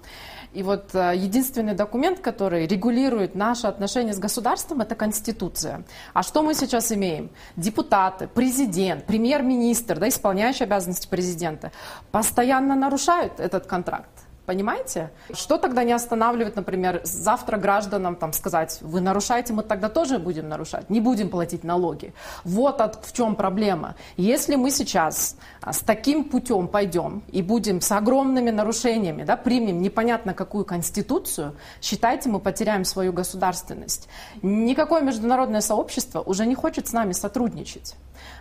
И 0.55 0.63
вот 0.63 0.95
э, 0.95 1.13
единственный 1.15 1.75
документ, 1.75 2.21
который 2.21 2.67
регулирует 2.67 3.35
наши 3.35 3.67
отношения 3.67 4.15
с 4.15 4.19
государством, 4.19 4.81
это 4.81 4.95
Конституция. 4.95 5.85
А 6.15 6.23
что 6.23 6.43
мы 6.43 6.55
сейчас 6.55 6.91
имеем? 6.91 7.29
Депутаты, 7.57 8.29
президент, 8.29 9.05
премьер-министр, 9.05 9.99
да, 9.99 10.09
исполняющий 10.09 10.65
обязанности 10.65 11.07
президента, 11.07 11.71
постоянно 12.11 12.75
нарушают 12.75 13.41
этот 13.41 13.67
контракт. 13.67 14.09
Понимаете? 14.49 15.11
Что 15.35 15.59
тогда 15.59 15.85
не 15.85 15.93
останавливает, 15.93 16.57
например, 16.57 17.03
завтра 17.05 17.59
гражданам 17.59 18.17
там, 18.17 18.33
сказать, 18.33 18.79
вы 18.81 19.03
нарушаете, 19.03 19.53
мы 19.53 19.63
тогда 19.63 19.91
тоже 19.91 20.19
будем 20.19 20.49
нарушать, 20.49 20.89
не 20.89 21.03
будем 21.03 21.29
платить 21.29 21.65
налоги. 21.65 22.15
Вот 22.45 22.81
от, 22.81 23.05
в 23.05 23.13
чем 23.13 23.37
проблема. 23.37 23.95
Если 24.17 24.57
мы 24.57 24.71
сейчас 24.71 25.37
а, 25.61 25.75
с 25.75 25.81
таким 25.81 26.25
путем 26.25 26.67
пойдем 26.67 27.23
и 27.31 27.43
будем 27.43 27.83
с 27.83 27.93
огромными 27.93 28.49
нарушениями, 28.49 29.23
да, 29.23 29.37
примем 29.37 29.83
непонятно 29.83 30.33
какую 30.33 30.65
конституцию, 30.65 31.55
считайте, 31.83 32.31
мы 32.31 32.41
потеряем 32.41 32.87
свою 32.87 33.13
государственность. 33.13 34.09
Никакое 34.41 35.03
международное 35.03 35.61
сообщество 35.61 36.23
уже 36.23 36.47
не 36.47 36.55
хочет 36.55 36.89
с 36.89 36.95
нами 36.95 37.13
сотрудничать. 37.13 37.97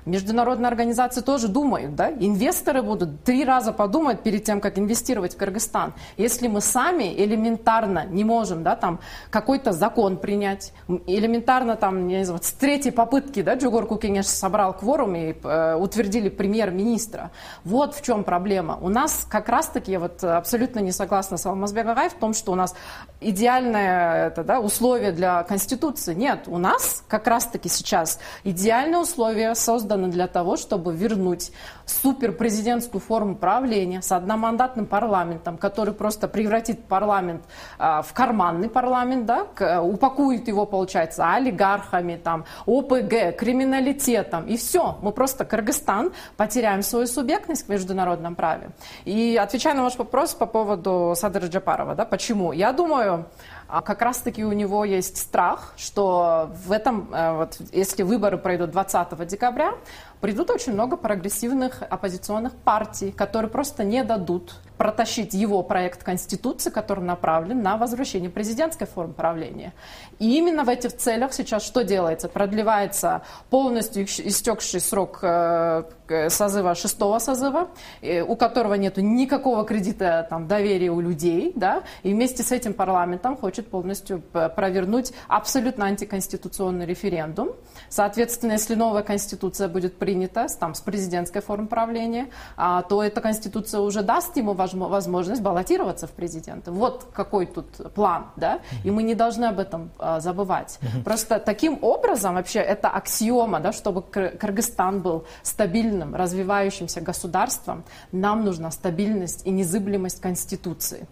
Международные 0.06 0.68
организации 0.68 1.22
тоже 1.22 1.48
думают, 1.48 1.96
да? 1.96 2.10
Инвесторы 2.12 2.82
будут 2.82 3.24
три 3.24 3.44
раза 3.44 3.74
подумать 3.74 4.22
перед 4.22 4.44
тем, 4.44 4.62
как 4.62 4.80
инвестировать 4.80 5.36
в 5.36 5.38
Кыргызстан. 5.38 5.94
Если 6.16 6.48
мы 6.48 6.62
сами 6.62 7.14
элементарно 7.18 8.06
не 8.06 8.24
можем, 8.24 8.64
да, 8.64 8.76
там 8.76 9.00
какой-то 9.30 9.74
закон 9.74 10.18
принять, 10.18 10.74
элементарно 10.88 11.76
там, 11.76 12.08
не 12.08 12.24
знаю, 12.24 12.40
с 12.42 12.52
третьей 12.54 12.92
попытки, 12.92 13.42
да, 13.42 13.56
Джугор 13.56 13.86
Кукинеш 13.86 14.28
собрал 14.28 14.74
кворум 14.74 15.16
и 15.16 15.36
э, 15.44 15.76
утвердили 15.76 16.30
премьер-министра. 16.30 17.32
Вот 17.64 17.94
в 17.96 18.02
чем 18.02 18.24
проблема. 18.24 18.78
У 18.82 18.90
нас 18.90 19.26
как 19.30 19.50
раз-таки, 19.50 19.92
я 19.92 20.00
вот 20.00 20.24
абсолютно 20.24 20.80
не 20.80 20.92
согласна 20.92 21.38
с 21.38 21.46
Алмазбек 21.46 21.86
Агай 21.88 22.10
в 22.10 22.14
том, 22.14 22.34
что 22.34 22.52
у 22.52 22.56
нас 22.56 22.76
идеальное 23.20 24.28
это, 24.28 24.44
да, 24.44 24.60
условие 24.60 25.12
для 25.12 25.44
Конституции. 25.44 26.14
Нет, 26.14 26.44
у 26.48 26.58
нас 26.58 27.04
как 27.08 27.28
раз-таки 27.28 27.70
сейчас 27.70 28.20
идеальные 28.44 29.00
условия 29.00 29.54
созданы 29.56 29.67
созданы 29.68 30.08
для 30.08 30.28
того, 30.28 30.56
чтобы 30.56 30.96
вернуть 30.96 31.52
суперпрезидентскую 31.86 33.02
форму 33.02 33.36
правления 33.36 34.02
с 34.02 34.14
одномандатным 34.14 34.86
парламентом, 34.86 35.58
который 35.58 35.94
просто 35.94 36.30
превратит 36.30 36.86
парламент 36.86 37.42
а, 37.78 38.02
в 38.02 38.14
карманный 38.14 38.70
парламент, 38.70 39.26
да, 39.26 39.44
к, 39.44 39.82
упакует 39.82 40.48
его, 40.48 40.66
получается, 40.66 41.34
олигархами, 41.34 42.16
там, 42.16 42.46
ОПГ, 42.66 43.36
криминалитетом, 43.38 44.46
и 44.46 44.56
все. 44.56 44.98
Мы 45.02 45.12
просто, 45.12 45.44
Кыргызстан, 45.44 46.12
потеряем 46.38 46.82
свою 46.82 47.08
субъектность 47.08 47.66
в 47.66 47.70
международном 47.70 48.36
праве. 48.36 48.70
И 49.04 49.38
отвечая 49.46 49.74
на 49.74 49.84
ваш 49.84 49.98
вопрос 49.98 50.34
по 50.34 50.46
поводу 50.46 51.14
Садыра 51.16 51.48
Джапарова, 51.48 51.94
да, 51.96 52.06
почему? 52.06 52.54
Я 52.54 52.72
думаю, 52.72 53.26
а 53.68 53.82
как 53.82 54.02
раз-таки 54.02 54.46
у 54.46 54.52
него 54.54 54.86
есть 54.86 55.18
страх, 55.18 55.74
что 55.78 56.50
в 56.66 56.72
этом, 56.72 57.10
э, 57.14 57.34
вот, 57.34 57.58
если 57.72 58.04
выборы 58.04 58.38
пройдут 58.38 58.72
20 58.72 59.26
декабря, 59.26 59.74
придут 60.22 60.50
очень 60.50 60.74
много 60.74 60.98
прогрессивных 60.98 61.84
оппозиционных 61.90 62.54
партий, 62.54 63.12
которые 63.12 63.50
просто 63.52 63.84
не 63.84 64.04
дадут 64.04 64.56
протащить 64.78 65.34
его 65.34 65.64
проект 65.64 66.04
Конституции, 66.04 66.70
который 66.70 67.04
направлен 67.04 67.62
на 67.62 67.78
возвращение 67.78 68.30
президентской 68.30 68.86
формы 68.86 69.14
правления. 69.14 69.74
И 70.20 70.38
именно 70.38 70.64
в 70.64 70.70
этих 70.70 70.96
целях 70.96 71.34
сейчас 71.34 71.64
что 71.64 71.84
делается? 71.84 72.30
Продлевается 72.30 73.24
полностью 73.50 74.06
истекший 74.06 74.80
срок 74.80 75.20
э, 75.24 75.84
созыва, 76.30 76.76
шестого 76.76 77.20
созыва, 77.20 77.70
э, 78.02 78.22
у 78.22 78.36
которого 78.36 78.76
нет 78.76 78.98
никакого 78.98 79.66
кредита 79.66 80.28
там, 80.30 80.48
доверия 80.48 80.92
у 80.92 81.02
людей, 81.02 81.52
да, 81.56 81.84
и 82.04 82.14
вместе 82.14 82.44
с 82.44 82.52
этим 82.52 82.74
парламентом 82.74 83.36
хочет 83.36 83.70
полностью 83.70 84.22
провернуть 84.22 85.12
абсолютно 85.28 85.86
антиконституционный 85.86 86.86
референдум. 86.86 87.50
Соответственно, 87.90 88.54
если 88.54 88.76
новая 88.76 89.04
конституция 89.04 89.68
будет 89.68 89.98
принята 90.08 90.48
там, 90.58 90.74
с 90.74 90.80
президентской 90.80 91.42
формой 91.42 91.68
правления, 91.68 92.28
а, 92.56 92.82
то 92.82 93.04
эта 93.04 93.20
конституция 93.20 93.82
уже 93.82 94.04
даст 94.04 94.38
ему 94.38 94.54
возможность 94.54 95.42
баллотироваться 95.42 96.08
в 96.08 96.12
президенты. 96.12 96.72
Вот 96.72 97.08
какой 97.14 97.46
тут 97.46 97.94
план, 97.94 98.28
да, 98.38 98.60
и 98.86 98.92
мы 98.92 99.04
не 99.04 99.16
должны 99.16 99.46
об 99.46 99.60
этом 99.60 99.90
а, 100.00 100.22
забывать. 100.22 100.80
Просто 101.04 101.40
таким 101.40 101.80
образом 101.82 102.36
вообще 102.36 102.60
это 102.60 102.88
аксиома, 102.88 103.60
да, 103.60 103.74
чтобы 103.74 104.02
Кыргызстан 104.02 105.02
был 105.02 105.26
стабильным, 105.44 106.16
развивающимся 106.16 107.02
государством, 107.02 107.84
нам 108.14 108.46
нужна 108.46 108.72
стабильность 108.72 109.46
и 109.46 109.50
незыблемость 109.50 110.22
Конституции 110.22 111.06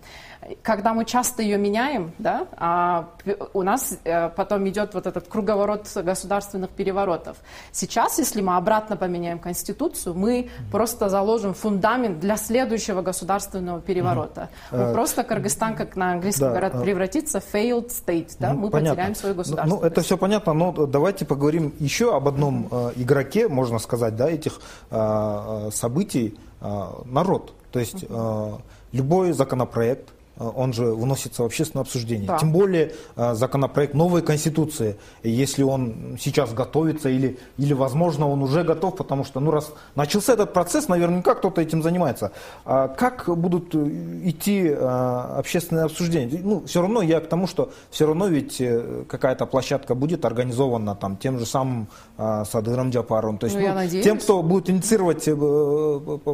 когда 0.62 0.94
мы 0.94 1.06
часто 1.06 1.42
ее 1.42 1.58
меняем, 1.58 2.12
да, 2.18 2.48
а 2.58 3.10
у 3.54 3.64
нас 3.64 3.98
э, 4.04 4.30
потом 4.30 4.68
идет 4.70 4.94
вот 4.94 5.08
этот 5.08 5.28
круговорот 5.28 5.88
государственных 5.96 6.70
переворотов. 6.72 7.38
Сейчас, 7.72 8.20
если 8.20 8.42
мы 8.42 8.56
обратно 8.56 8.98
поменяем 8.98 9.40
Конституцию, 9.40 10.16
мы 10.16 10.50
просто 10.72 11.10
заложим 11.10 11.54
фундамент 11.54 12.20
для 12.20 12.38
следующего 12.38 13.02
государственного 13.02 13.82
переворота. 13.82 14.50
Mm-hmm. 14.72 14.88
Мы 14.88 14.94
просто 14.94 15.24
Кыргызстан, 15.24 15.76
как 15.76 15.96
на 15.96 16.14
английском 16.14 16.48
да, 16.48 16.50
говорят, 16.50 16.82
превратится 16.82 17.40
в 17.40 17.54
failed 17.54 17.90
state, 17.90 18.36
да, 18.40 18.54
мы 18.54 18.70
понятно. 18.70 18.92
потеряем 18.92 19.16
свою 19.16 19.36
государственность. 19.36 19.82
Ну, 19.82 19.88
это 19.88 20.02
все 20.02 20.18
понятно, 20.18 20.54
но 20.54 20.72
давайте 20.72 21.26
поговорим 21.26 21.74
еще 21.80 22.16
об 22.16 22.28
одном 22.28 22.68
э, 22.72 22.92
игроке, 22.98 23.48
можно 23.48 23.80
сказать, 23.80 24.16
да, 24.16 24.30
этих 24.30 24.60
э, 24.92 25.70
событий, 25.72 26.38
э, 26.62 26.88
народ. 27.06 27.54
То 27.72 27.80
есть 27.80 28.06
э, 28.08 28.52
любой 28.92 29.34
законопроект, 29.34 30.15
он 30.38 30.74
же 30.74 30.86
выносится 30.86 31.44
в 31.44 31.46
общественное 31.46 31.84
обсуждение. 31.84 32.28
Да. 32.28 32.38
Тем 32.38 32.52
более 32.52 32.94
э, 33.16 33.36
законопроект 33.36 33.94
новой 33.94 34.22
Конституции, 34.22 34.98
если 35.24 35.64
он 35.64 36.18
сейчас 36.20 36.54
готовится 36.54 37.10
или, 37.10 37.38
или, 37.58 37.74
возможно, 37.74 38.28
он 38.30 38.42
уже 38.44 38.64
готов, 38.64 38.96
потому 38.98 39.24
что, 39.24 39.40
ну, 39.40 39.52
раз 39.52 39.72
начался 39.96 40.34
этот 40.34 40.54
процесс, 40.54 40.88
наверняка 40.88 41.36
кто-то 41.36 41.62
этим 41.62 41.82
занимается. 41.82 42.32
А 42.66 42.90
как 42.90 43.30
будут 43.38 43.74
э, 43.76 43.88
идти 44.24 44.68
общественные 44.70 45.86
обсуждения? 45.86 46.40
Ну, 46.44 46.64
все 46.66 46.82
равно 46.82 47.02
я 47.02 47.20
к 47.22 47.28
тому, 47.28 47.48
что 47.48 47.72
все 47.90 48.06
равно 48.06 48.28
ведь 48.28 48.62
какая-то 49.08 49.46
площадка 49.46 49.96
будет 49.96 50.26
организована 50.26 50.96
там 50.96 51.18
тем 51.18 51.40
же 51.40 51.46
самым 51.46 51.88
Садыром 52.18 52.90
Джапаровым. 52.90 53.38
То 53.38 53.48
есть, 53.48 53.58
ну, 53.58 53.74
ну, 53.74 54.02
тем, 54.02 54.18
кто 54.18 54.42
будет 54.44 54.70
инициировать 54.70 55.26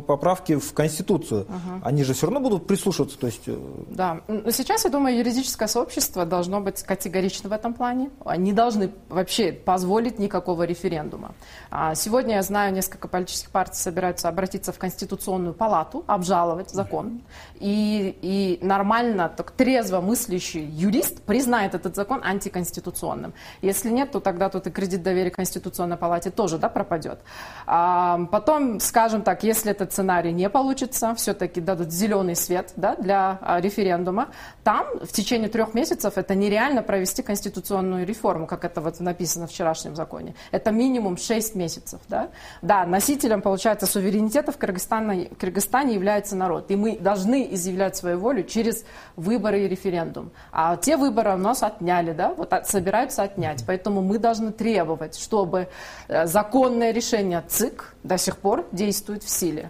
поправки 0.07 0.55
в 0.57 0.73
Конституцию, 0.73 1.41
угу. 1.41 1.81
они 1.83 2.03
же 2.03 2.13
все 2.13 2.27
равно 2.27 2.39
будут 2.39 2.67
прислушиваться. 2.67 3.17
То 3.17 3.27
есть, 3.27 3.47
да. 3.91 4.21
Сейчас, 4.51 4.85
я 4.85 4.89
думаю, 4.89 5.17
юридическое 5.17 5.67
сообщество 5.67 6.25
должно 6.25 6.61
быть 6.61 6.81
категорично 6.81 7.49
в 7.49 7.51
этом 7.51 7.73
плане. 7.73 8.09
Они 8.25 8.53
должны 8.53 8.91
вообще 9.09 9.51
позволить 9.51 10.17
никакого 10.17 10.63
референдума. 10.63 11.33
А 11.69 11.93
сегодня, 11.95 12.35
я 12.35 12.41
знаю, 12.41 12.73
несколько 12.73 13.07
политических 13.07 13.49
партий 13.51 13.77
собираются 13.77 14.29
обратиться 14.29 14.71
в 14.71 14.79
Конституционную 14.79 15.53
палату, 15.53 16.05
обжаловать 16.07 16.69
закон. 16.69 17.21
И, 17.59 18.17
и 18.21 18.65
нормально, 18.65 19.29
так 19.35 19.51
трезво 19.51 19.99
мыслящий 19.99 20.65
юрист 20.65 21.21
признает 21.23 21.75
этот 21.75 21.95
закон 21.95 22.21
антиконституционным. 22.23 23.33
Если 23.61 23.89
нет, 23.89 24.11
то 24.11 24.21
тогда 24.21 24.49
тут 24.49 24.67
и 24.67 24.71
кредит 24.71 25.03
доверия 25.03 25.31
Конституционной 25.31 25.97
палате 25.97 26.31
тоже 26.31 26.57
да, 26.57 26.69
пропадет. 26.69 27.19
А 27.67 28.25
потом, 28.31 28.79
скажем 28.79 29.21
так, 29.21 29.43
если 29.43 29.71
этот 29.71 29.91
сценарий 29.91 30.31
не 30.31 30.49
получится, 30.49 31.13
все-таки 31.15 31.59
дадут 31.59 31.91
зеленый 31.91 32.37
свет 32.37 32.71
да, 32.77 32.95
для 32.95 33.39
референдума, 33.59 33.80
референдума, 33.81 34.29
там 34.63 34.85
в 35.01 35.11
течение 35.11 35.49
трех 35.49 35.73
месяцев 35.73 36.17
это 36.17 36.35
нереально 36.35 36.83
провести 36.83 37.21
конституционную 37.21 38.05
реформу, 38.05 38.47
как 38.47 38.65
это 38.65 38.81
вот 38.81 38.99
написано 38.99 39.47
в 39.47 39.49
вчерашнем 39.49 39.95
законе. 39.95 40.35
Это 40.51 40.71
минимум 40.71 41.17
6 41.17 41.55
месяцев. 41.55 41.99
Да, 42.07 42.29
да 42.61 42.85
носителем, 42.85 43.41
получается, 43.41 43.87
суверенитета 43.87 44.51
в 44.51 44.57
Кыргызстане, 44.57 45.29
в 45.31 45.37
Кыргызстане 45.37 45.93
является 45.93 46.35
народ. 46.35 46.71
И 46.71 46.75
мы 46.75 46.97
должны 46.97 47.47
изъявлять 47.51 47.95
свою 47.95 48.19
волю 48.19 48.43
через 48.43 48.85
выборы 49.15 49.61
и 49.61 49.67
референдум. 49.67 50.31
А 50.51 50.77
те 50.77 50.97
выборы 50.97 51.33
у 51.33 51.37
нас 51.37 51.63
отняли, 51.63 52.13
да, 52.13 52.33
вот 52.33 52.53
собираются 52.65 53.23
отнять. 53.23 53.63
Поэтому 53.65 54.01
мы 54.01 54.19
должны 54.19 54.51
требовать, 54.51 55.17
чтобы 55.17 55.67
э, 56.07 56.27
законное 56.27 56.91
решение 56.91 57.43
ЦИК 57.47 57.95
до 58.03 58.17
сих 58.17 58.37
пор 58.37 58.65
действует 58.71 59.23
в 59.23 59.29
силе 59.29 59.69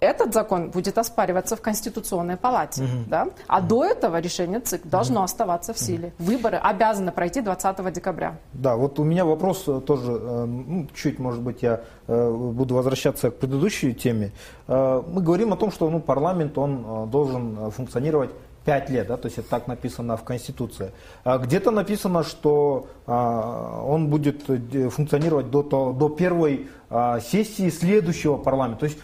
этот 0.00 0.34
закон 0.34 0.70
будет 0.70 0.98
оспариваться 0.98 1.56
в 1.56 1.60
Конституционной 1.60 2.36
палате. 2.36 2.82
Угу. 2.82 2.90
Да? 3.08 3.28
А 3.46 3.58
угу. 3.58 3.68
до 3.68 3.84
этого 3.84 4.20
решение 4.20 4.60
ЦИК 4.60 4.86
должно 4.86 5.16
угу. 5.16 5.24
оставаться 5.24 5.72
в 5.72 5.78
силе. 5.78 6.12
Выборы 6.18 6.56
обязаны 6.56 7.12
пройти 7.12 7.40
20 7.40 7.92
декабря. 7.92 8.36
Да, 8.52 8.76
вот 8.76 8.98
у 8.98 9.04
меня 9.04 9.24
вопрос 9.24 9.64
э, 9.66 9.80
тоже, 9.80 10.12
э, 10.12 10.44
ну, 10.44 10.86
чуть, 10.94 11.18
может 11.18 11.42
быть, 11.42 11.62
я 11.62 11.80
э, 12.06 12.30
буду 12.30 12.74
возвращаться 12.74 13.30
к 13.30 13.36
предыдущей 13.36 13.94
теме. 13.94 14.32
Мы 14.66 15.22
говорим 15.22 15.52
о 15.52 15.56
том, 15.56 15.72
что 15.72 15.88
ну, 15.88 16.00
парламент 16.00 16.58
он 16.58 17.08
должен 17.10 17.70
функционировать 17.70 18.30
5 18.68 18.90
лет, 18.90 19.06
да, 19.06 19.16
то 19.16 19.26
есть 19.26 19.38
это 19.38 19.48
так 19.48 19.66
написано 19.66 20.18
в 20.18 20.24
Конституции. 20.24 20.92
А 21.24 21.38
где-то 21.38 21.70
написано, 21.70 22.22
что 22.22 22.88
а, 23.06 23.82
он 23.82 24.08
будет 24.08 24.42
функционировать 24.42 25.50
до, 25.50 25.62
до 25.62 26.08
первой 26.10 26.68
а, 26.90 27.18
сессии 27.20 27.70
следующего 27.70 28.36
парламента. 28.36 28.80
То 28.80 28.86
есть 28.86 28.98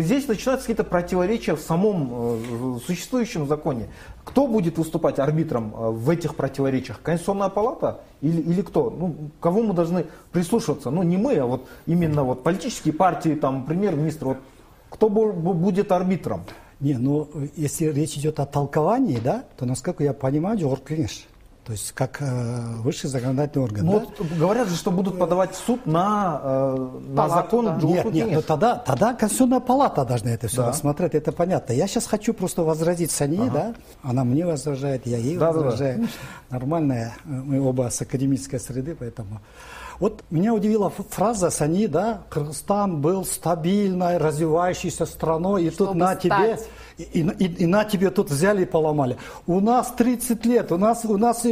здесь 0.00 0.28
начинаются 0.28 0.66
какие-то 0.66 0.84
противоречия 0.84 1.54
в 1.54 1.60
самом 1.60 2.10
э, 2.12 2.78
существующем 2.86 3.46
законе. 3.46 3.88
Кто 4.24 4.46
будет 4.46 4.78
выступать 4.78 5.18
арбитром 5.18 5.74
э, 5.74 5.90
в 5.90 6.10
этих 6.10 6.34
противоречиях? 6.34 7.00
Конституционная 7.02 7.48
палата 7.48 8.00
или, 8.20 8.40
или 8.40 8.62
кто? 8.62 8.90
Ну, 8.90 9.30
кого 9.40 9.62
мы 9.62 9.74
должны 9.74 10.06
прислушиваться? 10.32 10.90
Ну, 10.90 11.02
не 11.02 11.16
мы, 11.16 11.36
а 11.36 11.46
вот 11.46 11.68
именно 11.86 12.24
вот 12.24 12.42
политические 12.42 12.94
партии, 12.94 13.34
там, 13.34 13.64
премьер-министр. 13.64 14.24
Вот 14.24 14.38
кто 14.90 15.08
будет 15.08 15.92
арбитром? 15.92 16.42
Не, 16.80 16.94
ну, 16.94 17.28
если 17.56 17.86
речь 17.86 18.16
идет 18.16 18.40
о 18.40 18.46
толковании, 18.46 19.18
да, 19.22 19.44
то, 19.56 19.66
насколько 19.66 20.02
я 20.02 20.14
понимаю, 20.14 20.58
Джордж 20.58 20.80
Клиниш 20.84 21.26
то 21.70 21.74
есть 21.74 21.92
как 21.92 22.16
э, 22.20 22.74
высший 22.78 23.08
законодательный 23.08 23.64
орган. 23.64 23.86
Ну, 23.86 24.00
да? 24.00 24.06
вот 24.18 24.32
говорят 24.32 24.68
же, 24.68 24.74
что 24.74 24.90
будут 24.90 25.16
подавать 25.20 25.54
в 25.54 25.64
суд 25.64 25.86
на, 25.86 26.40
э, 26.42 26.98
на 27.10 27.28
закон 27.28 27.66
да. 27.66 27.78
Нет, 27.80 28.12
нет, 28.12 28.32
но 28.32 28.42
тогда, 28.42 28.74
тогда 28.74 29.14
Конституционная 29.14 29.60
палата 29.60 30.04
должна 30.04 30.32
это 30.32 30.48
все 30.48 30.62
да. 30.62 30.70
рассмотреть, 30.70 31.14
это 31.14 31.30
понятно. 31.30 31.72
Я 31.72 31.86
сейчас 31.86 32.08
хочу 32.08 32.34
просто 32.34 32.64
возразить 32.64 33.12
Сани, 33.12 33.46
ага. 33.46 33.50
да, 33.52 33.74
она 34.02 34.24
мне 34.24 34.44
возражает, 34.44 35.06
я 35.06 35.18
ей 35.18 35.36
да, 35.36 35.52
возражаю. 35.52 36.00
Да, 36.00 36.06
да. 36.50 36.58
Нормальная, 36.58 37.14
мы 37.24 37.60
оба 37.60 37.88
с 37.88 38.02
академической 38.02 38.58
среды, 38.58 38.96
поэтому... 38.98 39.40
Вот 40.00 40.24
меня 40.30 40.54
удивила 40.54 40.90
фраза 41.10 41.50
Сани, 41.50 41.86
да, 41.86 42.22
Кыргызстан 42.30 43.00
был 43.02 43.24
стабильной, 43.26 44.16
развивающейся 44.16 45.04
страной, 45.04 45.64
и 45.64 45.70
Чтобы 45.70 45.90
тут 45.90 45.96
на 45.98 46.06
стать. 46.14 46.22
тебе 46.22 46.58
и, 47.12 47.20
и, 47.20 47.62
и 47.62 47.66
на 47.66 47.84
тебе 47.84 48.10
тут 48.10 48.30
взяли 48.30 48.62
и 48.62 48.66
поломали. 48.66 49.16
У 49.46 49.60
нас 49.60 49.92
30 49.96 50.44
лет, 50.46 50.72
у 50.72 50.76
нас, 50.76 51.04
у 51.04 51.16
нас 51.16 51.42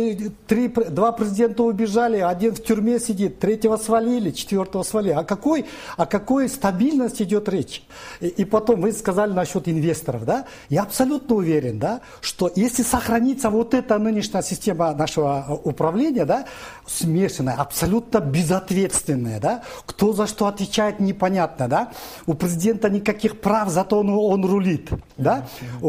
три, 0.46 0.68
два 0.68 1.12
президента 1.12 1.62
убежали, 1.62 2.18
один 2.18 2.54
в 2.54 2.62
тюрьме 2.62 3.00
сидит, 3.00 3.38
третьего 3.38 3.76
свалили, 3.76 4.30
четвертого 4.30 4.82
свалили. 4.82 5.12
О 5.12 5.24
какой, 5.24 5.66
о 5.96 6.06
какой 6.06 6.48
стабильности 6.48 7.22
идет 7.22 7.48
речь? 7.48 7.82
И, 8.20 8.28
и 8.28 8.44
потом 8.44 8.80
вы 8.80 8.92
сказали 8.92 9.32
насчет 9.32 9.68
инвесторов, 9.68 10.24
да? 10.24 10.46
Я 10.68 10.82
абсолютно 10.82 11.37
уверен, 11.37 11.78
да, 11.78 12.00
что 12.20 12.50
если 12.54 12.82
сохранится 12.82 13.50
вот 13.50 13.74
эта 13.74 13.98
нынешняя 13.98 14.42
система 14.42 14.92
нашего 14.94 15.61
управления, 15.64 16.24
да, 16.24 16.46
смешанная, 16.87 17.54
абсолютно 17.54 18.20
безответственная, 18.38 19.40
да, 19.40 19.62
кто 19.85 20.12
за 20.12 20.29
что 20.29 20.46
отвечает, 20.46 21.01
непонятно, 21.01 21.66
да, 21.66 21.92
у 22.27 22.35
президента 22.35 22.88
никаких 22.88 23.40
прав, 23.40 23.68
зато 23.68 23.98
он, 23.98 24.11
он 24.11 24.44
рулит, 24.44 24.90
да, 25.16 25.48
у, 25.83 25.88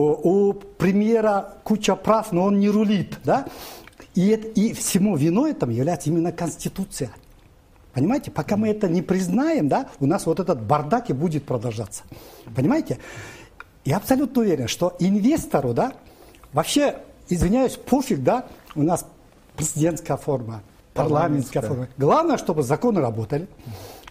у 0.50 0.54
премьера 0.54 1.54
куча 1.64 1.96
прав, 1.96 2.32
но 2.32 2.46
он 2.46 2.60
не 2.60 2.70
рулит, 2.70 3.20
да? 3.24 3.46
И, 4.16 4.30
это, 4.30 4.48
и 4.48 4.74
всему 4.74 5.16
виной 5.16 5.52
этому 5.52 5.72
является 5.72 6.10
именно 6.10 6.32
Конституция. 6.32 7.12
Понимаете, 7.94 8.32
пока 8.32 8.58
мы 8.58 8.70
это 8.70 8.88
не 8.88 9.04
признаем, 9.04 9.70
да, 9.70 9.90
у 10.00 10.08
нас 10.08 10.26
вот 10.26 10.40
этот 10.40 10.62
бардак 10.64 11.12
и 11.12 11.14
будет 11.14 11.46
продолжаться. 11.46 12.04
Понимаете? 12.56 12.98
Я 13.86 13.98
абсолютно 13.98 14.42
уверен, 14.42 14.68
что 14.68 14.96
инвестору, 15.00 15.74
да, 15.74 15.94
вообще, 16.52 16.98
извиняюсь, 17.30 17.78
пофиг, 17.78 18.24
да, 18.24 18.48
у 18.76 18.82
нас 18.82 19.06
президентская 19.56 20.18
форма, 20.18 20.64
парламентская 21.04 21.62
форма. 21.62 21.88
Главное, 21.98 22.38
чтобы 22.38 22.64
законы 22.64 23.02
работали. 23.02 23.48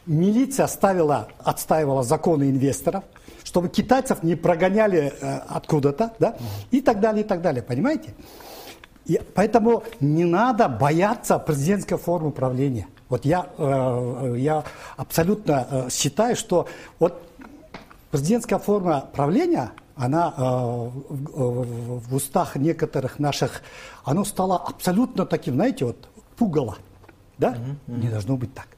Милиция 0.07 0.67
ставила, 0.67 1.29
отстаивала 1.39 2.03
законы 2.03 2.51
инвесторов 2.51 3.05
чтобы 3.49 3.71
китайцев 3.71 4.23
не 4.23 4.35
прогоняли 4.35 5.11
э, 5.21 5.39
откуда-то, 5.49 6.13
да, 6.19 6.37
и 6.71 6.83
так 6.83 7.01
далее, 7.01 7.25
и 7.25 7.27
так 7.27 7.41
далее, 7.41 7.63
понимаете? 7.63 8.15
И 9.07 9.19
поэтому 9.35 9.85
не 10.01 10.25
надо 10.25 10.69
бояться 10.69 11.39
президентской 11.39 11.97
формы 11.97 12.31
правления. 12.31 12.89
Вот 13.09 13.25
я, 13.25 13.47
э, 13.57 14.35
я 14.37 14.65
абсолютно 14.99 15.67
э, 15.71 15.89
считаю, 15.91 16.37
что 16.37 16.67
вот 16.99 17.23
президентская 18.11 18.59
форма 18.59 19.09
правления, 19.15 19.73
она 19.97 20.35
э, 20.37 20.41
в, 20.43 22.01
в 22.07 22.15
устах 22.15 22.57
некоторых 22.57 23.19
наших, 23.19 23.63
она 24.05 24.27
стала 24.27 24.59
абсолютно 24.59 25.25
таким, 25.25 25.55
знаете, 25.55 25.87
вот 25.87 26.07
пугало. 26.39 26.79
Да? 27.39 27.55
Mm-hmm. 27.55 28.01
Не 28.01 28.09
должно 28.09 28.37
быть 28.37 28.55
так. 28.55 28.69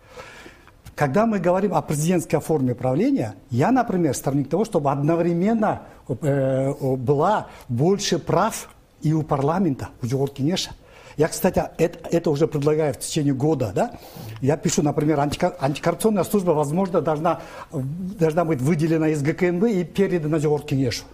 Когда 0.94 1.24
мы 1.24 1.38
говорим 1.38 1.74
о 1.74 1.80
президентской 1.80 2.40
форме 2.40 2.74
правления, 2.74 3.34
я, 3.50 3.70
например, 3.70 4.14
сторонник 4.14 4.50
того, 4.50 4.64
чтобы 4.64 4.90
одновременно 4.90 5.82
э, 6.08 6.74
была 6.96 7.46
больше 7.68 8.18
прав 8.18 8.68
и 9.00 9.12
у 9.12 9.22
парламента, 9.22 9.88
у 10.02 10.06
Джордж 10.06 10.32
Кенеша. 10.32 10.72
Я, 11.16 11.28
кстати, 11.28 11.62
это, 11.78 12.08
это 12.10 12.30
уже 12.30 12.46
предлагаю 12.46 12.94
в 12.94 12.98
течение 12.98 13.34
года. 13.34 13.72
Да? 13.74 13.98
Я 14.40 14.56
пишу, 14.56 14.82
например, 14.82 15.20
антикоррупционная 15.20 16.24
служба, 16.24 16.50
возможно, 16.50 17.00
должна, 17.00 17.40
должна 17.72 18.44
быть 18.44 18.60
выделена 18.60 19.08
из 19.08 19.22
ГКНБ 19.22 19.64
и 19.64 19.84
передана 19.84 20.38
Джордж 20.38 20.64
Кенешу. 20.64 21.04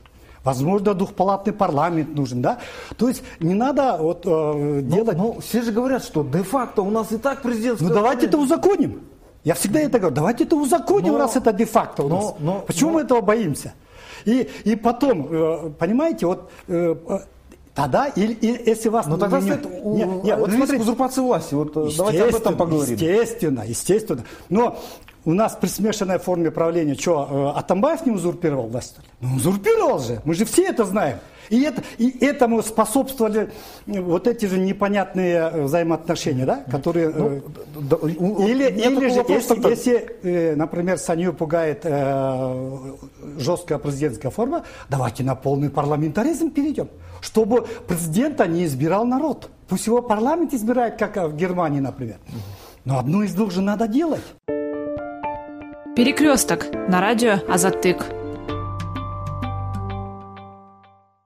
Возможно, 0.47 0.95
двухпалатный 0.95 1.53
парламент 1.53 2.15
нужен, 2.15 2.41
да? 2.41 2.59
То 2.97 3.09
есть 3.09 3.25
не 3.41 3.53
надо 3.53 3.97
вот 4.01 4.23
э, 4.25 4.81
делать... 4.83 5.19
Но, 5.19 5.35
но 5.35 5.41
все 5.41 5.61
же 5.61 5.73
говорят, 5.73 6.05
что 6.05 6.23
де-факто 6.23 6.83
у 6.83 6.91
нас 6.91 7.11
и 7.11 7.19
так 7.19 7.43
президентская... 7.43 7.89
Ну 7.89 7.95
давайте 7.95 8.27
это 8.27 8.39
узаконим. 8.39 9.01
Я 9.43 9.55
всегда 9.55 9.81
это 9.81 9.99
говорю, 9.99 10.15
давайте 10.15 10.45
это 10.45 10.55
узаконим, 10.55 11.15
но, 11.15 11.19
раз 11.19 11.35
это 11.35 11.53
де-факто 11.53 12.05
у 12.05 12.09
нас. 12.09 12.25
Но, 12.25 12.37
но, 12.39 12.61
Почему 12.61 12.91
но... 12.91 12.95
мы 12.95 13.03
этого 13.03 13.21
боимся? 13.23 13.75
И, 14.25 14.49
и 14.65 14.77
потом, 14.77 15.29
э, 15.31 15.71
понимаете, 15.79 16.27
вот 16.27 16.49
э, 16.69 16.95
э, 17.09 17.19
Тогда, 17.75 18.07
или, 18.07 18.33
или, 18.33 18.71
если 18.71 18.89
вас... 18.89 19.07
Но 19.07 19.19
тогда 19.19 19.39
не, 19.39 19.53
стоит 19.53 19.85
не, 19.85 20.05
не, 20.05 20.35
вот 20.35 20.51
смотрите, 20.51 20.83
узурпации 20.83 21.21
власти. 21.21 21.55
Вот 21.55 21.75
давайте 21.75 22.25
об 22.25 22.35
этом 22.35 22.57
поговорим. 22.57 22.95
Естественно, 22.95 23.65
естественно. 23.67 24.25
Но 24.49 24.79
у 25.27 25.35
нас 25.35 25.59
при 25.61 25.67
смешанной 25.67 26.19
форме 26.19 26.51
правления, 26.51 26.95
что, 26.95 27.53
Атамбаев 27.57 28.07
не 28.07 28.13
узурпировал 28.13 28.69
власть? 28.69 28.97
Ну, 29.21 29.37
узурпировал 29.37 29.99
же, 29.99 30.23
мы 30.25 30.35
же 30.35 30.45
все 30.45 30.67
это 30.67 30.85
знаем. 30.85 31.19
И, 31.51 31.63
это, 31.63 31.83
и 31.99 32.25
этому 32.25 32.63
способствовали 32.63 33.51
вот 33.87 34.27
эти 34.27 34.47
же 34.47 34.59
непонятные 34.59 35.37
э, 35.37 35.63
взаимоотношения, 35.63 36.45
да, 36.45 36.65
которые... 36.71 37.11
Ну, 37.11 37.43
э, 38.03 38.51
или 38.51 38.69
или 38.69 39.09
же, 39.09 39.25
если, 39.29 39.69
если, 39.69 40.17
э, 40.23 40.57
например, 40.57 40.99
Саню 40.99 41.33
пугает 41.33 41.81
э, 41.85 42.79
жесткая 43.39 43.79
президентская 43.79 44.31
форма, 44.31 44.65
давайте 44.89 45.23
на 45.23 45.35
полный 45.35 45.71
парламентаризм 45.71 46.51
перейдем, 46.51 46.89
чтобы 47.21 47.67
президента 47.87 48.47
не 48.47 48.65
избирал 48.65 49.05
народ. 49.05 49.51
Пусть 49.69 49.87
его 49.87 50.03
парламент 50.03 50.53
избирает, 50.53 50.99
как 50.99 51.17
в 51.17 51.37
Германии, 51.37 51.81
например. 51.81 52.17
Но 52.85 52.99
одно 52.99 53.23
из 53.23 53.35
двух 53.35 53.53
же 53.53 53.61
надо 53.61 53.87
делать. 53.87 54.23
Перекресток 55.97 56.67
на 56.91 57.01
радио 57.01 57.39
Азатык. 57.49 58.05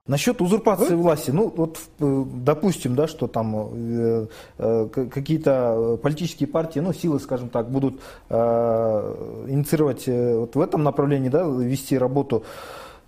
Насчет 0.06 0.40
узурпации 0.40 0.94
власти, 0.94 1.32
ну 1.32 1.52
вот 1.56 1.80
э, 1.98 2.24
допустим, 2.36 2.94
да, 2.94 3.08
что 3.08 3.26
там 3.26 3.56
э, 3.72 4.26
э, 4.58 4.88
какие-то 5.12 5.98
политические 6.00 6.46
партии, 6.46 6.78
ну 6.78 6.92
силы, 6.92 7.18
скажем 7.18 7.48
так, 7.48 7.68
будут 7.68 8.00
э, 8.28 9.44
инициировать 9.48 10.06
э, 10.06 10.38
вот 10.38 10.54
в 10.54 10.60
этом 10.60 10.84
направлении, 10.84 11.30
да, 11.30 11.42
вести 11.42 11.98
работу. 11.98 12.44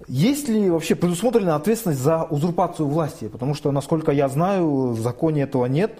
Есть 0.08 0.48
ли 0.48 0.68
вообще 0.68 0.96
предусмотрена 0.96 1.54
ответственность 1.54 2.00
за 2.00 2.24
узурпацию 2.24 2.88
власти? 2.88 3.28
Потому 3.28 3.54
что, 3.54 3.70
насколько 3.70 4.10
я 4.10 4.28
знаю, 4.28 4.88
в 4.88 5.00
законе 5.00 5.42
этого 5.42 5.66
нет, 5.66 5.92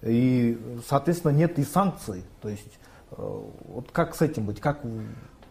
и, 0.00 0.58
соответственно, 0.88 1.32
нет 1.32 1.58
и 1.58 1.64
санкций. 1.64 2.24
То 2.40 2.48
есть, 2.48 2.78
вот 3.16 3.90
как 3.92 4.14
с 4.14 4.22
этим 4.22 4.46
быть? 4.46 4.60
Как 4.60 4.80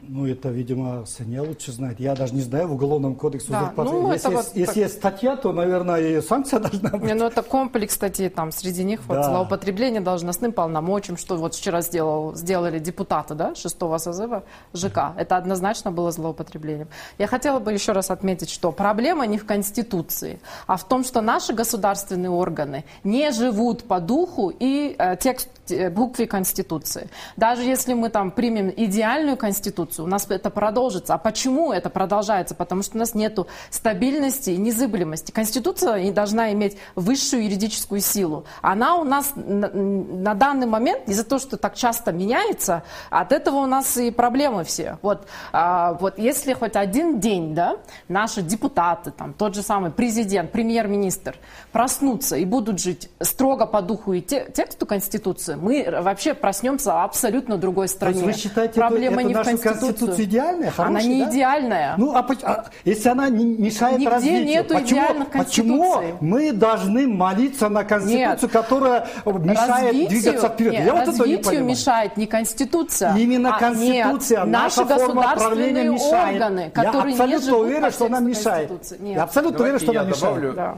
Ну, 0.04 0.26
это, 0.26 0.50
видимо, 0.50 1.06
Саня 1.06 1.44
лучше 1.44 1.72
знает. 1.72 2.00
Я 2.00 2.16
даже 2.16 2.34
не 2.34 2.42
знаю 2.42 2.68
в 2.68 2.74
Уголовном 2.74 3.14
кодексе 3.16 3.52
Да, 3.52 3.62
узурпации. 3.66 3.92
ну, 3.94 4.12
если 4.12 4.32
есть, 4.32 4.48
вот 4.48 4.56
если 4.56 4.66
так. 4.66 4.76
есть 4.78 4.94
статья, 4.96 5.36
то, 5.36 5.54
наверное, 5.54 6.00
и 6.02 6.22
санкция 6.22 6.60
должна 6.66 6.90
быть. 6.90 7.04
Не, 7.04 7.14
ну 7.14 7.26
это 7.26 7.44
комплекс 7.44 7.94
статей, 7.94 8.30
там 8.30 8.52
среди 8.52 8.84
них 8.84 9.02
вот 9.08 9.18
Да. 9.18 9.24
злоупотребление 9.30 10.02
должностным 10.02 10.54
полномочиям, 10.54 11.18
что 11.18 11.36
вот 11.38 11.54
вчера 11.54 11.82
сделал, 11.82 12.34
сделали 12.36 12.80
депутаты, 12.80 13.36
да, 13.36 13.54
шестого 13.54 14.00
созыва 14.00 14.42
ЖК. 14.74 15.14
Это 15.18 15.38
однозначно 15.38 15.92
было 15.92 16.12
злоупотреблением. 16.12 16.88
Я 17.20 17.28
хотела 17.28 17.60
бы 17.60 17.72
еще 17.72 17.92
раз 17.92 18.10
отметить, 18.10 18.50
что 18.50 18.72
проблема 18.72 19.28
не 19.28 19.38
в 19.38 19.46
Конституции, 19.46 20.40
а 20.66 20.78
в 20.78 20.84
том, 20.88 21.04
что 21.04 21.22
наши 21.22 21.54
государственные 21.54 22.32
органы 22.32 22.86
не 23.04 23.32
живут 23.32 23.84
по 23.84 24.00
духу 24.00 24.52
и 24.60 24.96
э, 24.98 25.16
текст, 25.20 25.48
э, 25.72 25.90
букве 25.90 26.28
Конституции. 26.28 27.10
Даже 27.38 27.64
если 27.64 27.94
мы 27.94 28.10
там 28.10 28.32
примем 28.32 28.72
идеальную 28.76 29.38
Конституцию, 29.38 30.06
у 30.06 30.08
нас 30.08 30.30
это 30.30 30.50
продолжится. 30.50 31.14
А 31.14 31.18
почему 31.18 31.72
это 31.72 31.90
продолжается? 31.90 32.56
Потому 32.56 32.84
что 32.84 32.96
у 32.98 33.00
нас 33.00 33.16
нет 33.16 33.40
стабильности 33.70 34.52
и 34.52 34.58
незыблемости. 34.58 35.32
Конституция 35.32 36.12
должна 36.12 36.52
иметь 36.52 36.78
высшую 36.96 37.44
юридическую 37.46 38.02
силу. 38.02 38.46
Она 38.62 38.96
у 38.96 39.04
нас 39.04 39.34
на, 39.36 39.70
на 39.70 40.34
данный 40.34 40.68
момент, 40.68 41.08
из-за 41.08 41.24
того, 41.24 41.40
что 41.40 41.58
так 41.58 41.76
часто 41.76 42.12
меняется, 42.12 42.84
от 43.10 43.32
этого 43.32 43.58
у 43.58 43.66
нас 43.66 43.98
и 43.98 44.12
проблемы 44.12 44.64
все. 44.64 44.98
Вот, 45.02 45.28
а, 45.54 45.94
вот 45.94 46.20
если 46.20 46.54
хоть 46.54 46.76
один 46.76 47.20
день 47.20 47.56
да, 47.56 47.78
наши 48.08 48.42
депутаты, 48.42 49.12
там, 49.12 49.34
тот 49.34 49.56
же 49.56 49.62
самый 49.62 49.92
президент, 49.92 50.52
премьер-министр 50.52 51.36
проснутся 51.72 52.36
и 52.36 52.46
будут 52.46 52.80
жить 52.80 53.10
строго 53.22 53.66
по 53.66 53.82
духу 53.82 54.14
и 54.14 54.22
те- 54.22 54.50
тексту 54.54 54.86
Конституции, 54.86 55.56
мы 55.62 55.88
вообще 56.02 56.34
проснемся 56.34 56.92
в 56.94 57.04
абсолютно 57.04 57.58
другой 57.58 57.88
То 57.88 57.94
стране. 57.94 58.16
есть 58.22 58.26
вы 58.26 58.34
считаете, 58.34 58.74
Проблема 58.80 59.18
это, 59.22 59.24
не 59.28 59.34
в 59.34 59.38
наша 59.38 59.50
Конституции. 59.52 59.80
Конституция 59.88 60.26
идеальная, 60.26 60.68
Она 60.68 60.72
хорошая, 60.86 61.04
не 61.10 61.24
да? 61.26 61.30
идеальная. 61.32 61.94
Ну, 61.98 62.16
а, 62.16 62.28
а 62.44 62.66
если 62.84 63.10
она 63.10 63.30
не 63.30 63.46
мешает 63.46 64.00
Нигде 64.00 64.10
развитию, 64.10 64.46
нету 64.46 64.74
почему, 64.74 65.26
почему 65.32 66.02
мы 66.20 66.52
должны 66.52 67.08
молиться 67.08 67.70
на 67.70 67.84
Конституцию, 67.84 68.40
Нет. 68.42 68.52
которая 68.52 69.08
мешает 69.26 69.88
развитию, 69.88 70.10
двигаться 70.10 70.50
вперед? 70.50 70.74
нет, 70.74 70.86
Я 70.86 70.94
вот 70.94 71.02
это 71.04 71.12
не 71.12 71.18
развитию 71.20 71.44
понимаю. 71.46 71.66
мешает 71.70 72.18
не 72.18 72.26
Конституция. 72.28 73.16
Именно 73.16 73.56
а- 73.56 73.60
Конституция, 73.60 74.40
нет, 74.40 74.48
наша 74.50 74.84
наши 74.86 75.06
форма 75.06 75.22
правления 75.36 75.84
государственные 75.84 75.90
мешает. 75.92 76.34
органы, 76.42 76.60
Я 76.60 76.70
которые 76.72 77.04
не 77.06 77.12
абсолютно 77.12 77.46
живут 77.46 77.66
уверен, 77.66 77.92
что 77.92 78.06
она 78.06 78.20
мешает. 78.20 78.72
Я 79.02 79.24
абсолютно 79.24 79.60
уверен, 79.64 79.80
что 79.80 79.92
она 79.92 80.02
я 80.02 80.08
мешает. 80.08 80.36
добавлю. 80.36 80.54
Да. 80.54 80.76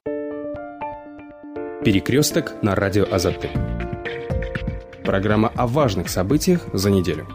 Перекресток 1.84 2.54
на 2.62 2.76
радио 2.76 3.06
Азаты. 3.12 3.50
Программа 5.04 5.52
о 5.56 5.68
важных 5.68 6.10
событиях 6.10 6.62
за 6.72 6.90
неделю. 6.90 7.28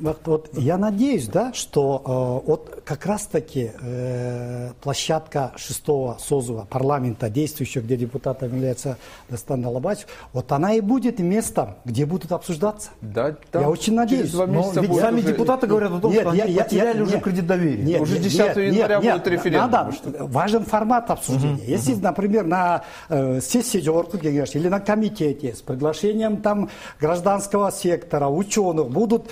Вот, 0.00 0.20
вот 0.24 0.50
я 0.54 0.78
надеюсь, 0.78 1.28
да, 1.28 1.52
что 1.52 2.42
э, 2.44 2.48
вот 2.48 2.82
как 2.84 3.06
раз-таки 3.06 3.72
э, 3.80 4.70
площадка 4.80 5.52
шестого 5.56 6.16
созыва 6.20 6.66
парламента, 6.68 7.28
действующего, 7.28 7.82
где 7.82 7.96
депутатом 7.96 8.54
является 8.54 8.96
Дастан 9.28 9.64
Алабач, 9.64 10.00
вот 10.32 10.50
она 10.52 10.74
и 10.74 10.80
будет 10.80 11.18
местом, 11.18 11.76
где 11.84 12.06
будут 12.06 12.32
обсуждаться. 12.32 12.90
Да, 13.00 13.36
Я 13.52 13.68
очень 13.68 13.94
надеюсь. 13.94 14.22
Через 14.22 14.32
два 14.32 14.46
Но 14.46 14.72
ведь 14.74 14.94
сами 14.96 15.20
уже- 15.20 15.28
депутаты 15.28 15.66
говорят 15.66 15.92
о 15.92 16.00
том, 16.00 16.12
что 16.12 16.30
они 16.30 16.54
потеряли 16.54 17.02
уже 17.02 17.20
кредит 17.20 17.46
доверия. 17.46 17.82
Нет, 17.82 18.00
Уже 18.00 18.14
нет, 18.14 18.22
10 18.22 18.38
нет, 18.38 18.56
января 18.56 18.96
нет, 19.00 19.14
будет 19.14 19.14
нет, 19.14 19.26
референдум. 19.28 19.70
Надо, 19.70 19.92
важен 20.24 20.64
формат 20.64 21.10
обсуждения. 21.10 21.64
Если, 21.66 21.94
например, 21.94 22.44
на 22.44 22.82
э, 23.08 23.40
сессии 23.40 23.78
Джорку 23.78 24.16
или 24.16 24.68
на 24.68 24.80
комитете 24.80 25.54
с 25.54 25.62
приглашением 25.62 26.38
там 26.38 26.70
гражданского 27.00 27.70
сектора, 27.70 28.28
ученых 28.28 28.90
будут 28.90 29.30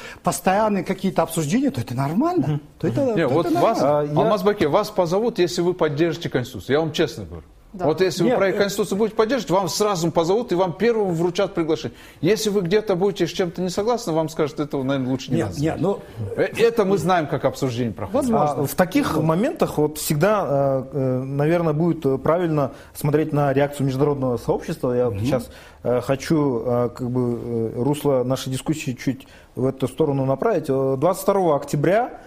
постоянные 0.51 0.85
какие-то 0.85 1.23
обсуждения, 1.23 1.71
то 1.71 1.81
это 1.81 1.95
нормально. 1.95 2.61
То 2.79 2.89
это, 2.89 3.01
Не, 3.15 3.29
то 3.29 3.35
вот 3.35 3.47
это 3.47 3.61
вас, 3.61 3.79
нормально. 3.81 4.11
А, 4.11 4.15
я- 4.15 4.21
Алмаз 4.21 4.43
Баке, 4.43 4.69
вас 4.69 4.91
позовут, 4.91 5.39
если 5.39 5.63
вы 5.63 5.75
поддержите 5.75 6.29
Конституцию. 6.29 6.75
Я 6.75 6.81
вам 6.81 6.93
честно 6.93 7.25
говорю. 7.25 7.45
Да. 7.73 7.85
Вот 7.85 8.01
если 8.01 8.25
Нет, 8.25 8.33
вы 8.33 8.39
проект 8.39 8.57
э- 8.57 8.61
Конституции 8.63 8.97
будете 8.97 9.17
поддерживать, 9.17 9.51
вам 9.51 9.69
сразу 9.69 10.11
позовут 10.11 10.51
и 10.51 10.57
вам 10.57 10.73
первым 10.73 11.15
вручат 11.15 11.55
приглашение. 11.55 11.97
Если 12.21 12.51
вы 12.51 12.63
где-то 12.63 12.97
будете 12.97 13.27
с 13.27 13.31
чем-то 13.31 13.63
не 13.63 13.69
согласны, 13.69 14.13
вам 14.13 14.29
скажут, 14.29 14.59
этого, 14.59 14.83
наверное, 14.83 15.11
лучше 15.11 15.31
не 15.31 15.37
Нет, 15.39 15.47
надо. 15.51 15.61
нет, 15.61 15.77
ну, 15.79 15.99
Э, 16.37 16.43
Это 16.59 16.85
мы 16.85 16.99
знаем, 16.99 17.27
как 17.29 17.45
обсуждение 17.45 17.93
проходит. 17.93 18.31
А 18.33 18.65
в 18.65 18.75
таких 18.75 19.17
моментах 19.17 19.79
вот 19.79 19.99
всегда, 19.99 20.85
э, 20.93 21.23
наверное, 21.25 21.73
будет 21.73 22.23
правильно 22.23 22.73
смотреть 22.95 23.33
на 23.33 23.53
реакцию 23.53 23.87
международного 23.87 24.37
сообщества. 24.37 24.93
Я 24.93 25.09
вот 25.11 25.21
сейчас 25.21 25.49
хочу 25.83 26.61
как 26.95 27.09
бы 27.11 27.73
русло 27.77 28.23
нашей 28.25 28.51
дискуссии 28.53 28.93
чуть 28.93 29.27
в 29.55 29.67
эту 29.67 29.89
сторону 29.89 30.25
направить. 30.25 30.67
Э, 30.69 30.97
22 30.99 31.57
октября 31.57 32.21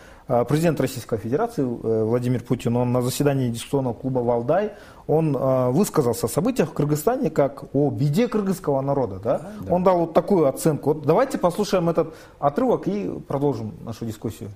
президент 0.45 0.79
Российской 0.79 1.17
Федерации 1.17 1.63
э, 1.63 2.03
Владимир 2.03 2.41
Путин, 2.41 2.75
он 2.75 2.91
на 2.91 3.01
заседании 3.01 3.49
дискуссионного 3.49 3.93
клуба 3.93 4.19
«Валдай», 4.19 4.71
он 5.05 5.35
э, 5.35 5.69
высказался 5.71 6.27
о 6.27 6.29
событиях 6.29 6.69
в 6.69 6.73
Кыргызстане 6.73 7.29
как 7.29 7.65
о 7.75 7.91
беде 7.91 8.27
кыргызского 8.27 8.81
народа. 8.81 9.19
Да? 9.19 9.53
Он 9.69 9.83
дал 9.83 9.99
вот 9.99 10.13
такую 10.13 10.47
оценку. 10.47 10.93
Вот 10.93 11.05
давайте 11.05 11.37
послушаем 11.37 11.89
этот 11.89 12.15
отрывок 12.39 12.87
и 12.87 13.09
продолжим 13.27 13.75
нашу 13.83 14.05
дискуссию. 14.05 14.49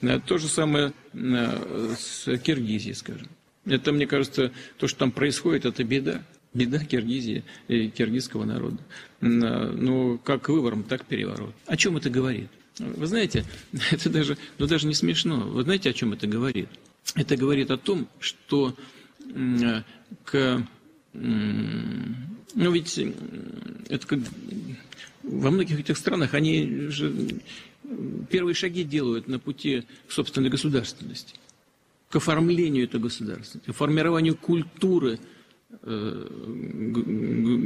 Э, 0.00 0.18
То 0.18 0.38
же 0.38 0.48
самое 0.48 0.92
э, 1.12 1.46
с 1.98 2.24
Киргизией, 2.38 2.94
скажем. 2.94 3.28
Это, 3.66 3.92
мне 3.92 4.06
кажется, 4.06 4.50
то, 4.78 4.88
что 4.88 4.98
там 5.00 5.12
происходит, 5.12 5.64
это 5.66 5.84
беда. 5.84 6.22
Беда 6.52 6.78
Киргизии 6.78 7.44
и 7.66 7.88
киргизского 7.88 8.44
народа. 8.44 8.78
Ну, 9.20 10.20
как 10.22 10.48
выбором, 10.48 10.84
так 10.84 11.04
переворот. 11.04 11.52
О 11.66 11.76
чем 11.76 11.96
это 11.96 12.10
говорит? 12.10 12.48
Вы 12.78 13.06
знаете, 13.06 13.44
это 13.90 14.10
даже, 14.10 14.36
ну, 14.58 14.66
даже 14.66 14.86
не 14.86 14.94
смешно. 14.94 15.40
Вы 15.40 15.62
знаете, 15.62 15.90
о 15.90 15.92
чем 15.92 16.12
это 16.12 16.26
говорит? 16.26 16.68
Это 17.14 17.36
говорит 17.36 17.70
о 17.70 17.76
том, 17.76 18.08
что 18.18 18.74
э, 19.34 19.82
к... 20.24 20.66
Ну, 21.12 22.70
ведь 22.72 22.98
это 23.88 24.06
как... 24.06 24.18
Во 25.22 25.50
многих 25.50 25.80
этих 25.80 25.96
странах 25.96 26.34
они 26.34 26.88
же 26.88 27.40
первые 28.30 28.54
шаги 28.54 28.84
делают 28.84 29.28
на 29.28 29.38
пути 29.38 29.84
к 30.06 30.12
собственной 30.12 30.50
государственности, 30.50 31.34
к 32.10 32.16
оформлению 32.16 32.84
этой 32.84 33.00
государственности, 33.00 33.70
к 33.70 33.74
формированию 33.74 34.36
культуры 34.36 35.18
э, 35.82 36.28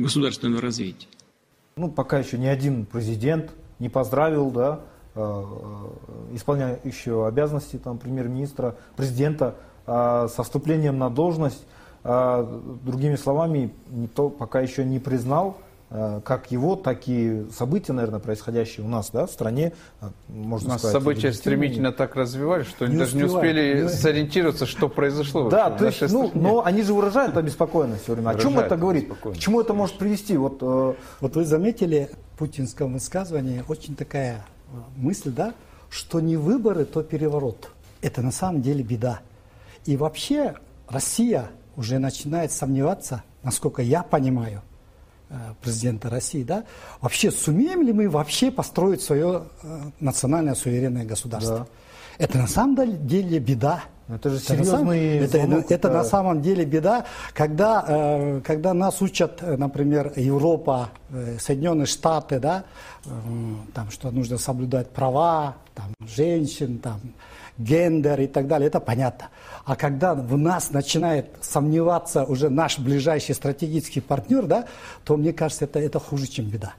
государственного 0.02 0.62
развития. 0.62 1.08
ну, 1.76 1.90
пока 1.90 2.18
еще 2.18 2.38
ни 2.38 2.46
один 2.46 2.86
президент 2.86 3.50
не 3.78 3.88
поздравил, 3.88 4.50
да, 4.50 4.84
исполняющего 6.34 7.28
обязанности 7.28 7.76
там, 7.76 7.98
премьер-министра, 7.98 8.74
президента 8.96 9.54
э, 9.86 10.28
со 10.34 10.42
вступлением 10.42 10.98
на 10.98 11.10
должность. 11.10 11.64
Э, 12.04 12.46
Другими 12.84 13.16
словами, 13.16 13.72
никто 13.90 14.28
пока 14.30 14.60
еще 14.60 14.84
не 14.84 14.98
признал 14.98 15.56
э, 15.90 16.20
как 16.24 16.50
его, 16.52 16.76
так 16.76 17.08
и 17.08 17.46
события, 17.56 17.92
наверное, 17.92 18.20
происходящие 18.20 18.84
у 18.84 18.88
нас 18.88 19.10
да, 19.10 19.26
в 19.26 19.30
стране. 19.30 19.72
э, 20.00 20.06
У 20.28 20.32
Можно 20.32 20.70
нас 20.70 20.80
сказать, 20.80 20.92
события 21.02 21.32
стремительно 21.32 21.92
так 21.92 22.14
развивались, 22.14 22.66
что 22.66 22.84
они 22.84 22.94
Не 22.94 23.00
даже 23.00 23.16
не 23.16 23.24
успели 23.24 23.82
Не- 23.82 23.88
сориентироваться, 23.88 24.66
что 24.66 24.88
произошло. 24.88 25.48
Да, 25.48 25.70
то 25.70 25.86
есть, 25.86 26.02
ну, 26.12 26.30
но 26.34 26.64
они 26.64 26.82
же 26.82 26.92
выражают 26.94 27.36
обеспокоенность 27.36 28.02
все 28.04 28.14
время. 28.14 28.30
О 28.30 28.34
чем 28.34 28.58
это 28.58 28.76
говорит? 28.76 29.12
К 29.22 29.36
чему 29.36 29.60
это 29.60 29.74
может 29.74 29.96
привести? 29.98 30.36
Вот, 30.36 30.58
э, 30.60 30.94
Вот 31.20 31.36
вы 31.36 31.44
заметили 31.44 32.10
в 32.34 32.38
путинском 32.38 32.92
высказывании 32.92 33.64
очень 33.66 33.96
такая 33.96 34.36
э, 34.36 34.57
мысль, 34.96 35.30
да, 35.30 35.54
что 35.90 36.20
не 36.20 36.36
выборы, 36.36 36.84
то 36.84 37.02
переворот. 37.02 37.70
Это 38.00 38.22
на 38.22 38.30
самом 38.30 38.62
деле 38.62 38.82
беда. 38.82 39.20
И 39.84 39.96
вообще 39.96 40.54
Россия 40.88 41.50
уже 41.76 41.98
начинает 41.98 42.52
сомневаться, 42.52 43.22
насколько 43.42 43.82
я 43.82 44.02
понимаю, 44.02 44.62
э, 45.30 45.36
президента 45.62 46.10
России, 46.10 46.42
да, 46.42 46.64
вообще 47.00 47.30
сумеем 47.30 47.82
ли 47.82 47.92
мы 47.92 48.08
вообще 48.08 48.50
построить 48.50 49.02
свое 49.02 49.44
э, 49.62 49.90
национальное 50.00 50.54
суверенное 50.54 51.04
государство? 51.04 51.68
Это 52.18 52.38
на 52.38 52.48
самом 52.48 53.06
деле 53.06 53.38
беда. 53.38 53.84
Это 54.08 54.30
же 54.30 54.38
серьезный 54.38 55.18
это, 55.18 55.38
звонок, 55.38 55.70
это 55.70 55.88
да. 55.88 55.94
на 55.98 56.04
самом 56.04 56.40
деле 56.40 56.64
беда, 56.64 57.04
когда, 57.34 57.84
э, 57.86 58.40
когда 58.42 58.72
нас 58.72 59.02
учат, 59.02 59.42
э, 59.42 59.56
например, 59.56 60.14
Европа, 60.16 60.88
э, 61.10 61.36
Соединенные 61.38 61.84
Штаты, 61.84 62.40
да, 62.40 62.64
э, 63.04 63.10
там, 63.74 63.90
что 63.90 64.10
нужно 64.10 64.38
соблюдать 64.38 64.88
права 64.88 65.56
там, 65.74 65.92
женщин, 66.08 66.78
там, 66.78 67.00
гендер 67.58 68.20
и 68.20 68.26
так 68.26 68.46
далее, 68.46 68.68
это 68.68 68.80
понятно. 68.80 69.28
А 69.66 69.76
когда 69.76 70.14
в 70.14 70.38
нас 70.38 70.70
начинает 70.70 71.26
сомневаться 71.42 72.24
уже 72.24 72.48
наш 72.48 72.78
ближайший 72.78 73.34
стратегический 73.34 74.00
партнер, 74.00 74.46
да, 74.46 74.64
то 75.04 75.18
мне 75.18 75.34
кажется, 75.34 75.66
это, 75.66 75.80
это 75.80 75.98
хуже, 76.00 76.26
чем 76.26 76.46
беда. 76.46 76.72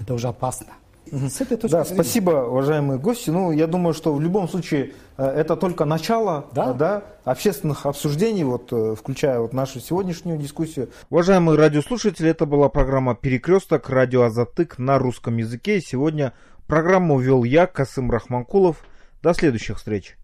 Это 0.00 0.14
уже 0.14 0.28
опасно. 0.28 0.68
С 1.10 1.40
этой 1.40 1.56
точки 1.56 1.72
Да, 1.72 1.84
зрения. 1.84 2.02
спасибо, 2.02 2.30
уважаемые 2.30 2.98
гости. 2.98 3.30
Ну, 3.30 3.52
я 3.52 3.66
думаю, 3.66 3.94
что 3.94 4.12
в 4.12 4.20
любом 4.20 4.48
случае 4.48 4.92
э, 5.16 5.24
это 5.24 5.56
только 5.56 5.84
начало 5.84 6.46
Да. 6.52 6.70
э, 6.72 6.74
да, 6.74 7.02
общественных 7.24 7.86
обсуждений, 7.86 8.44
вот, 8.44 8.72
э, 8.72 8.94
включая 8.98 9.38
вот 9.40 9.52
нашу 9.52 9.80
сегодняшнюю 9.80 10.38
дискуссию. 10.38 10.90
Уважаемые 11.10 11.56
радиослушатели, 11.56 12.28
это 12.28 12.44
была 12.46 12.68
программа 12.68 13.14
«Перекресток», 13.14 13.88
радио 13.88 14.22
«Азатык» 14.22 14.78
на 14.78 14.98
русском 14.98 15.36
языке. 15.36 15.78
И 15.78 15.80
сегодня 15.80 16.32
Программу 16.66 17.20
вел 17.20 17.44
я, 17.44 17.68
Касым 17.68 18.10
Рахманкулов. 18.10 18.84
До 19.22 19.32
следующих 19.34 19.76
встреч. 19.78 20.16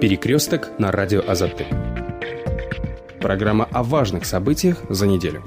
Перекресток 0.00 0.70
на 0.78 0.90
радио 0.90 1.22
Азаты. 1.26 1.66
Программа 3.20 3.66
о 3.66 3.84
важных 3.84 4.24
событиях 4.24 4.78
за 4.88 5.06
неделю. 5.06 5.44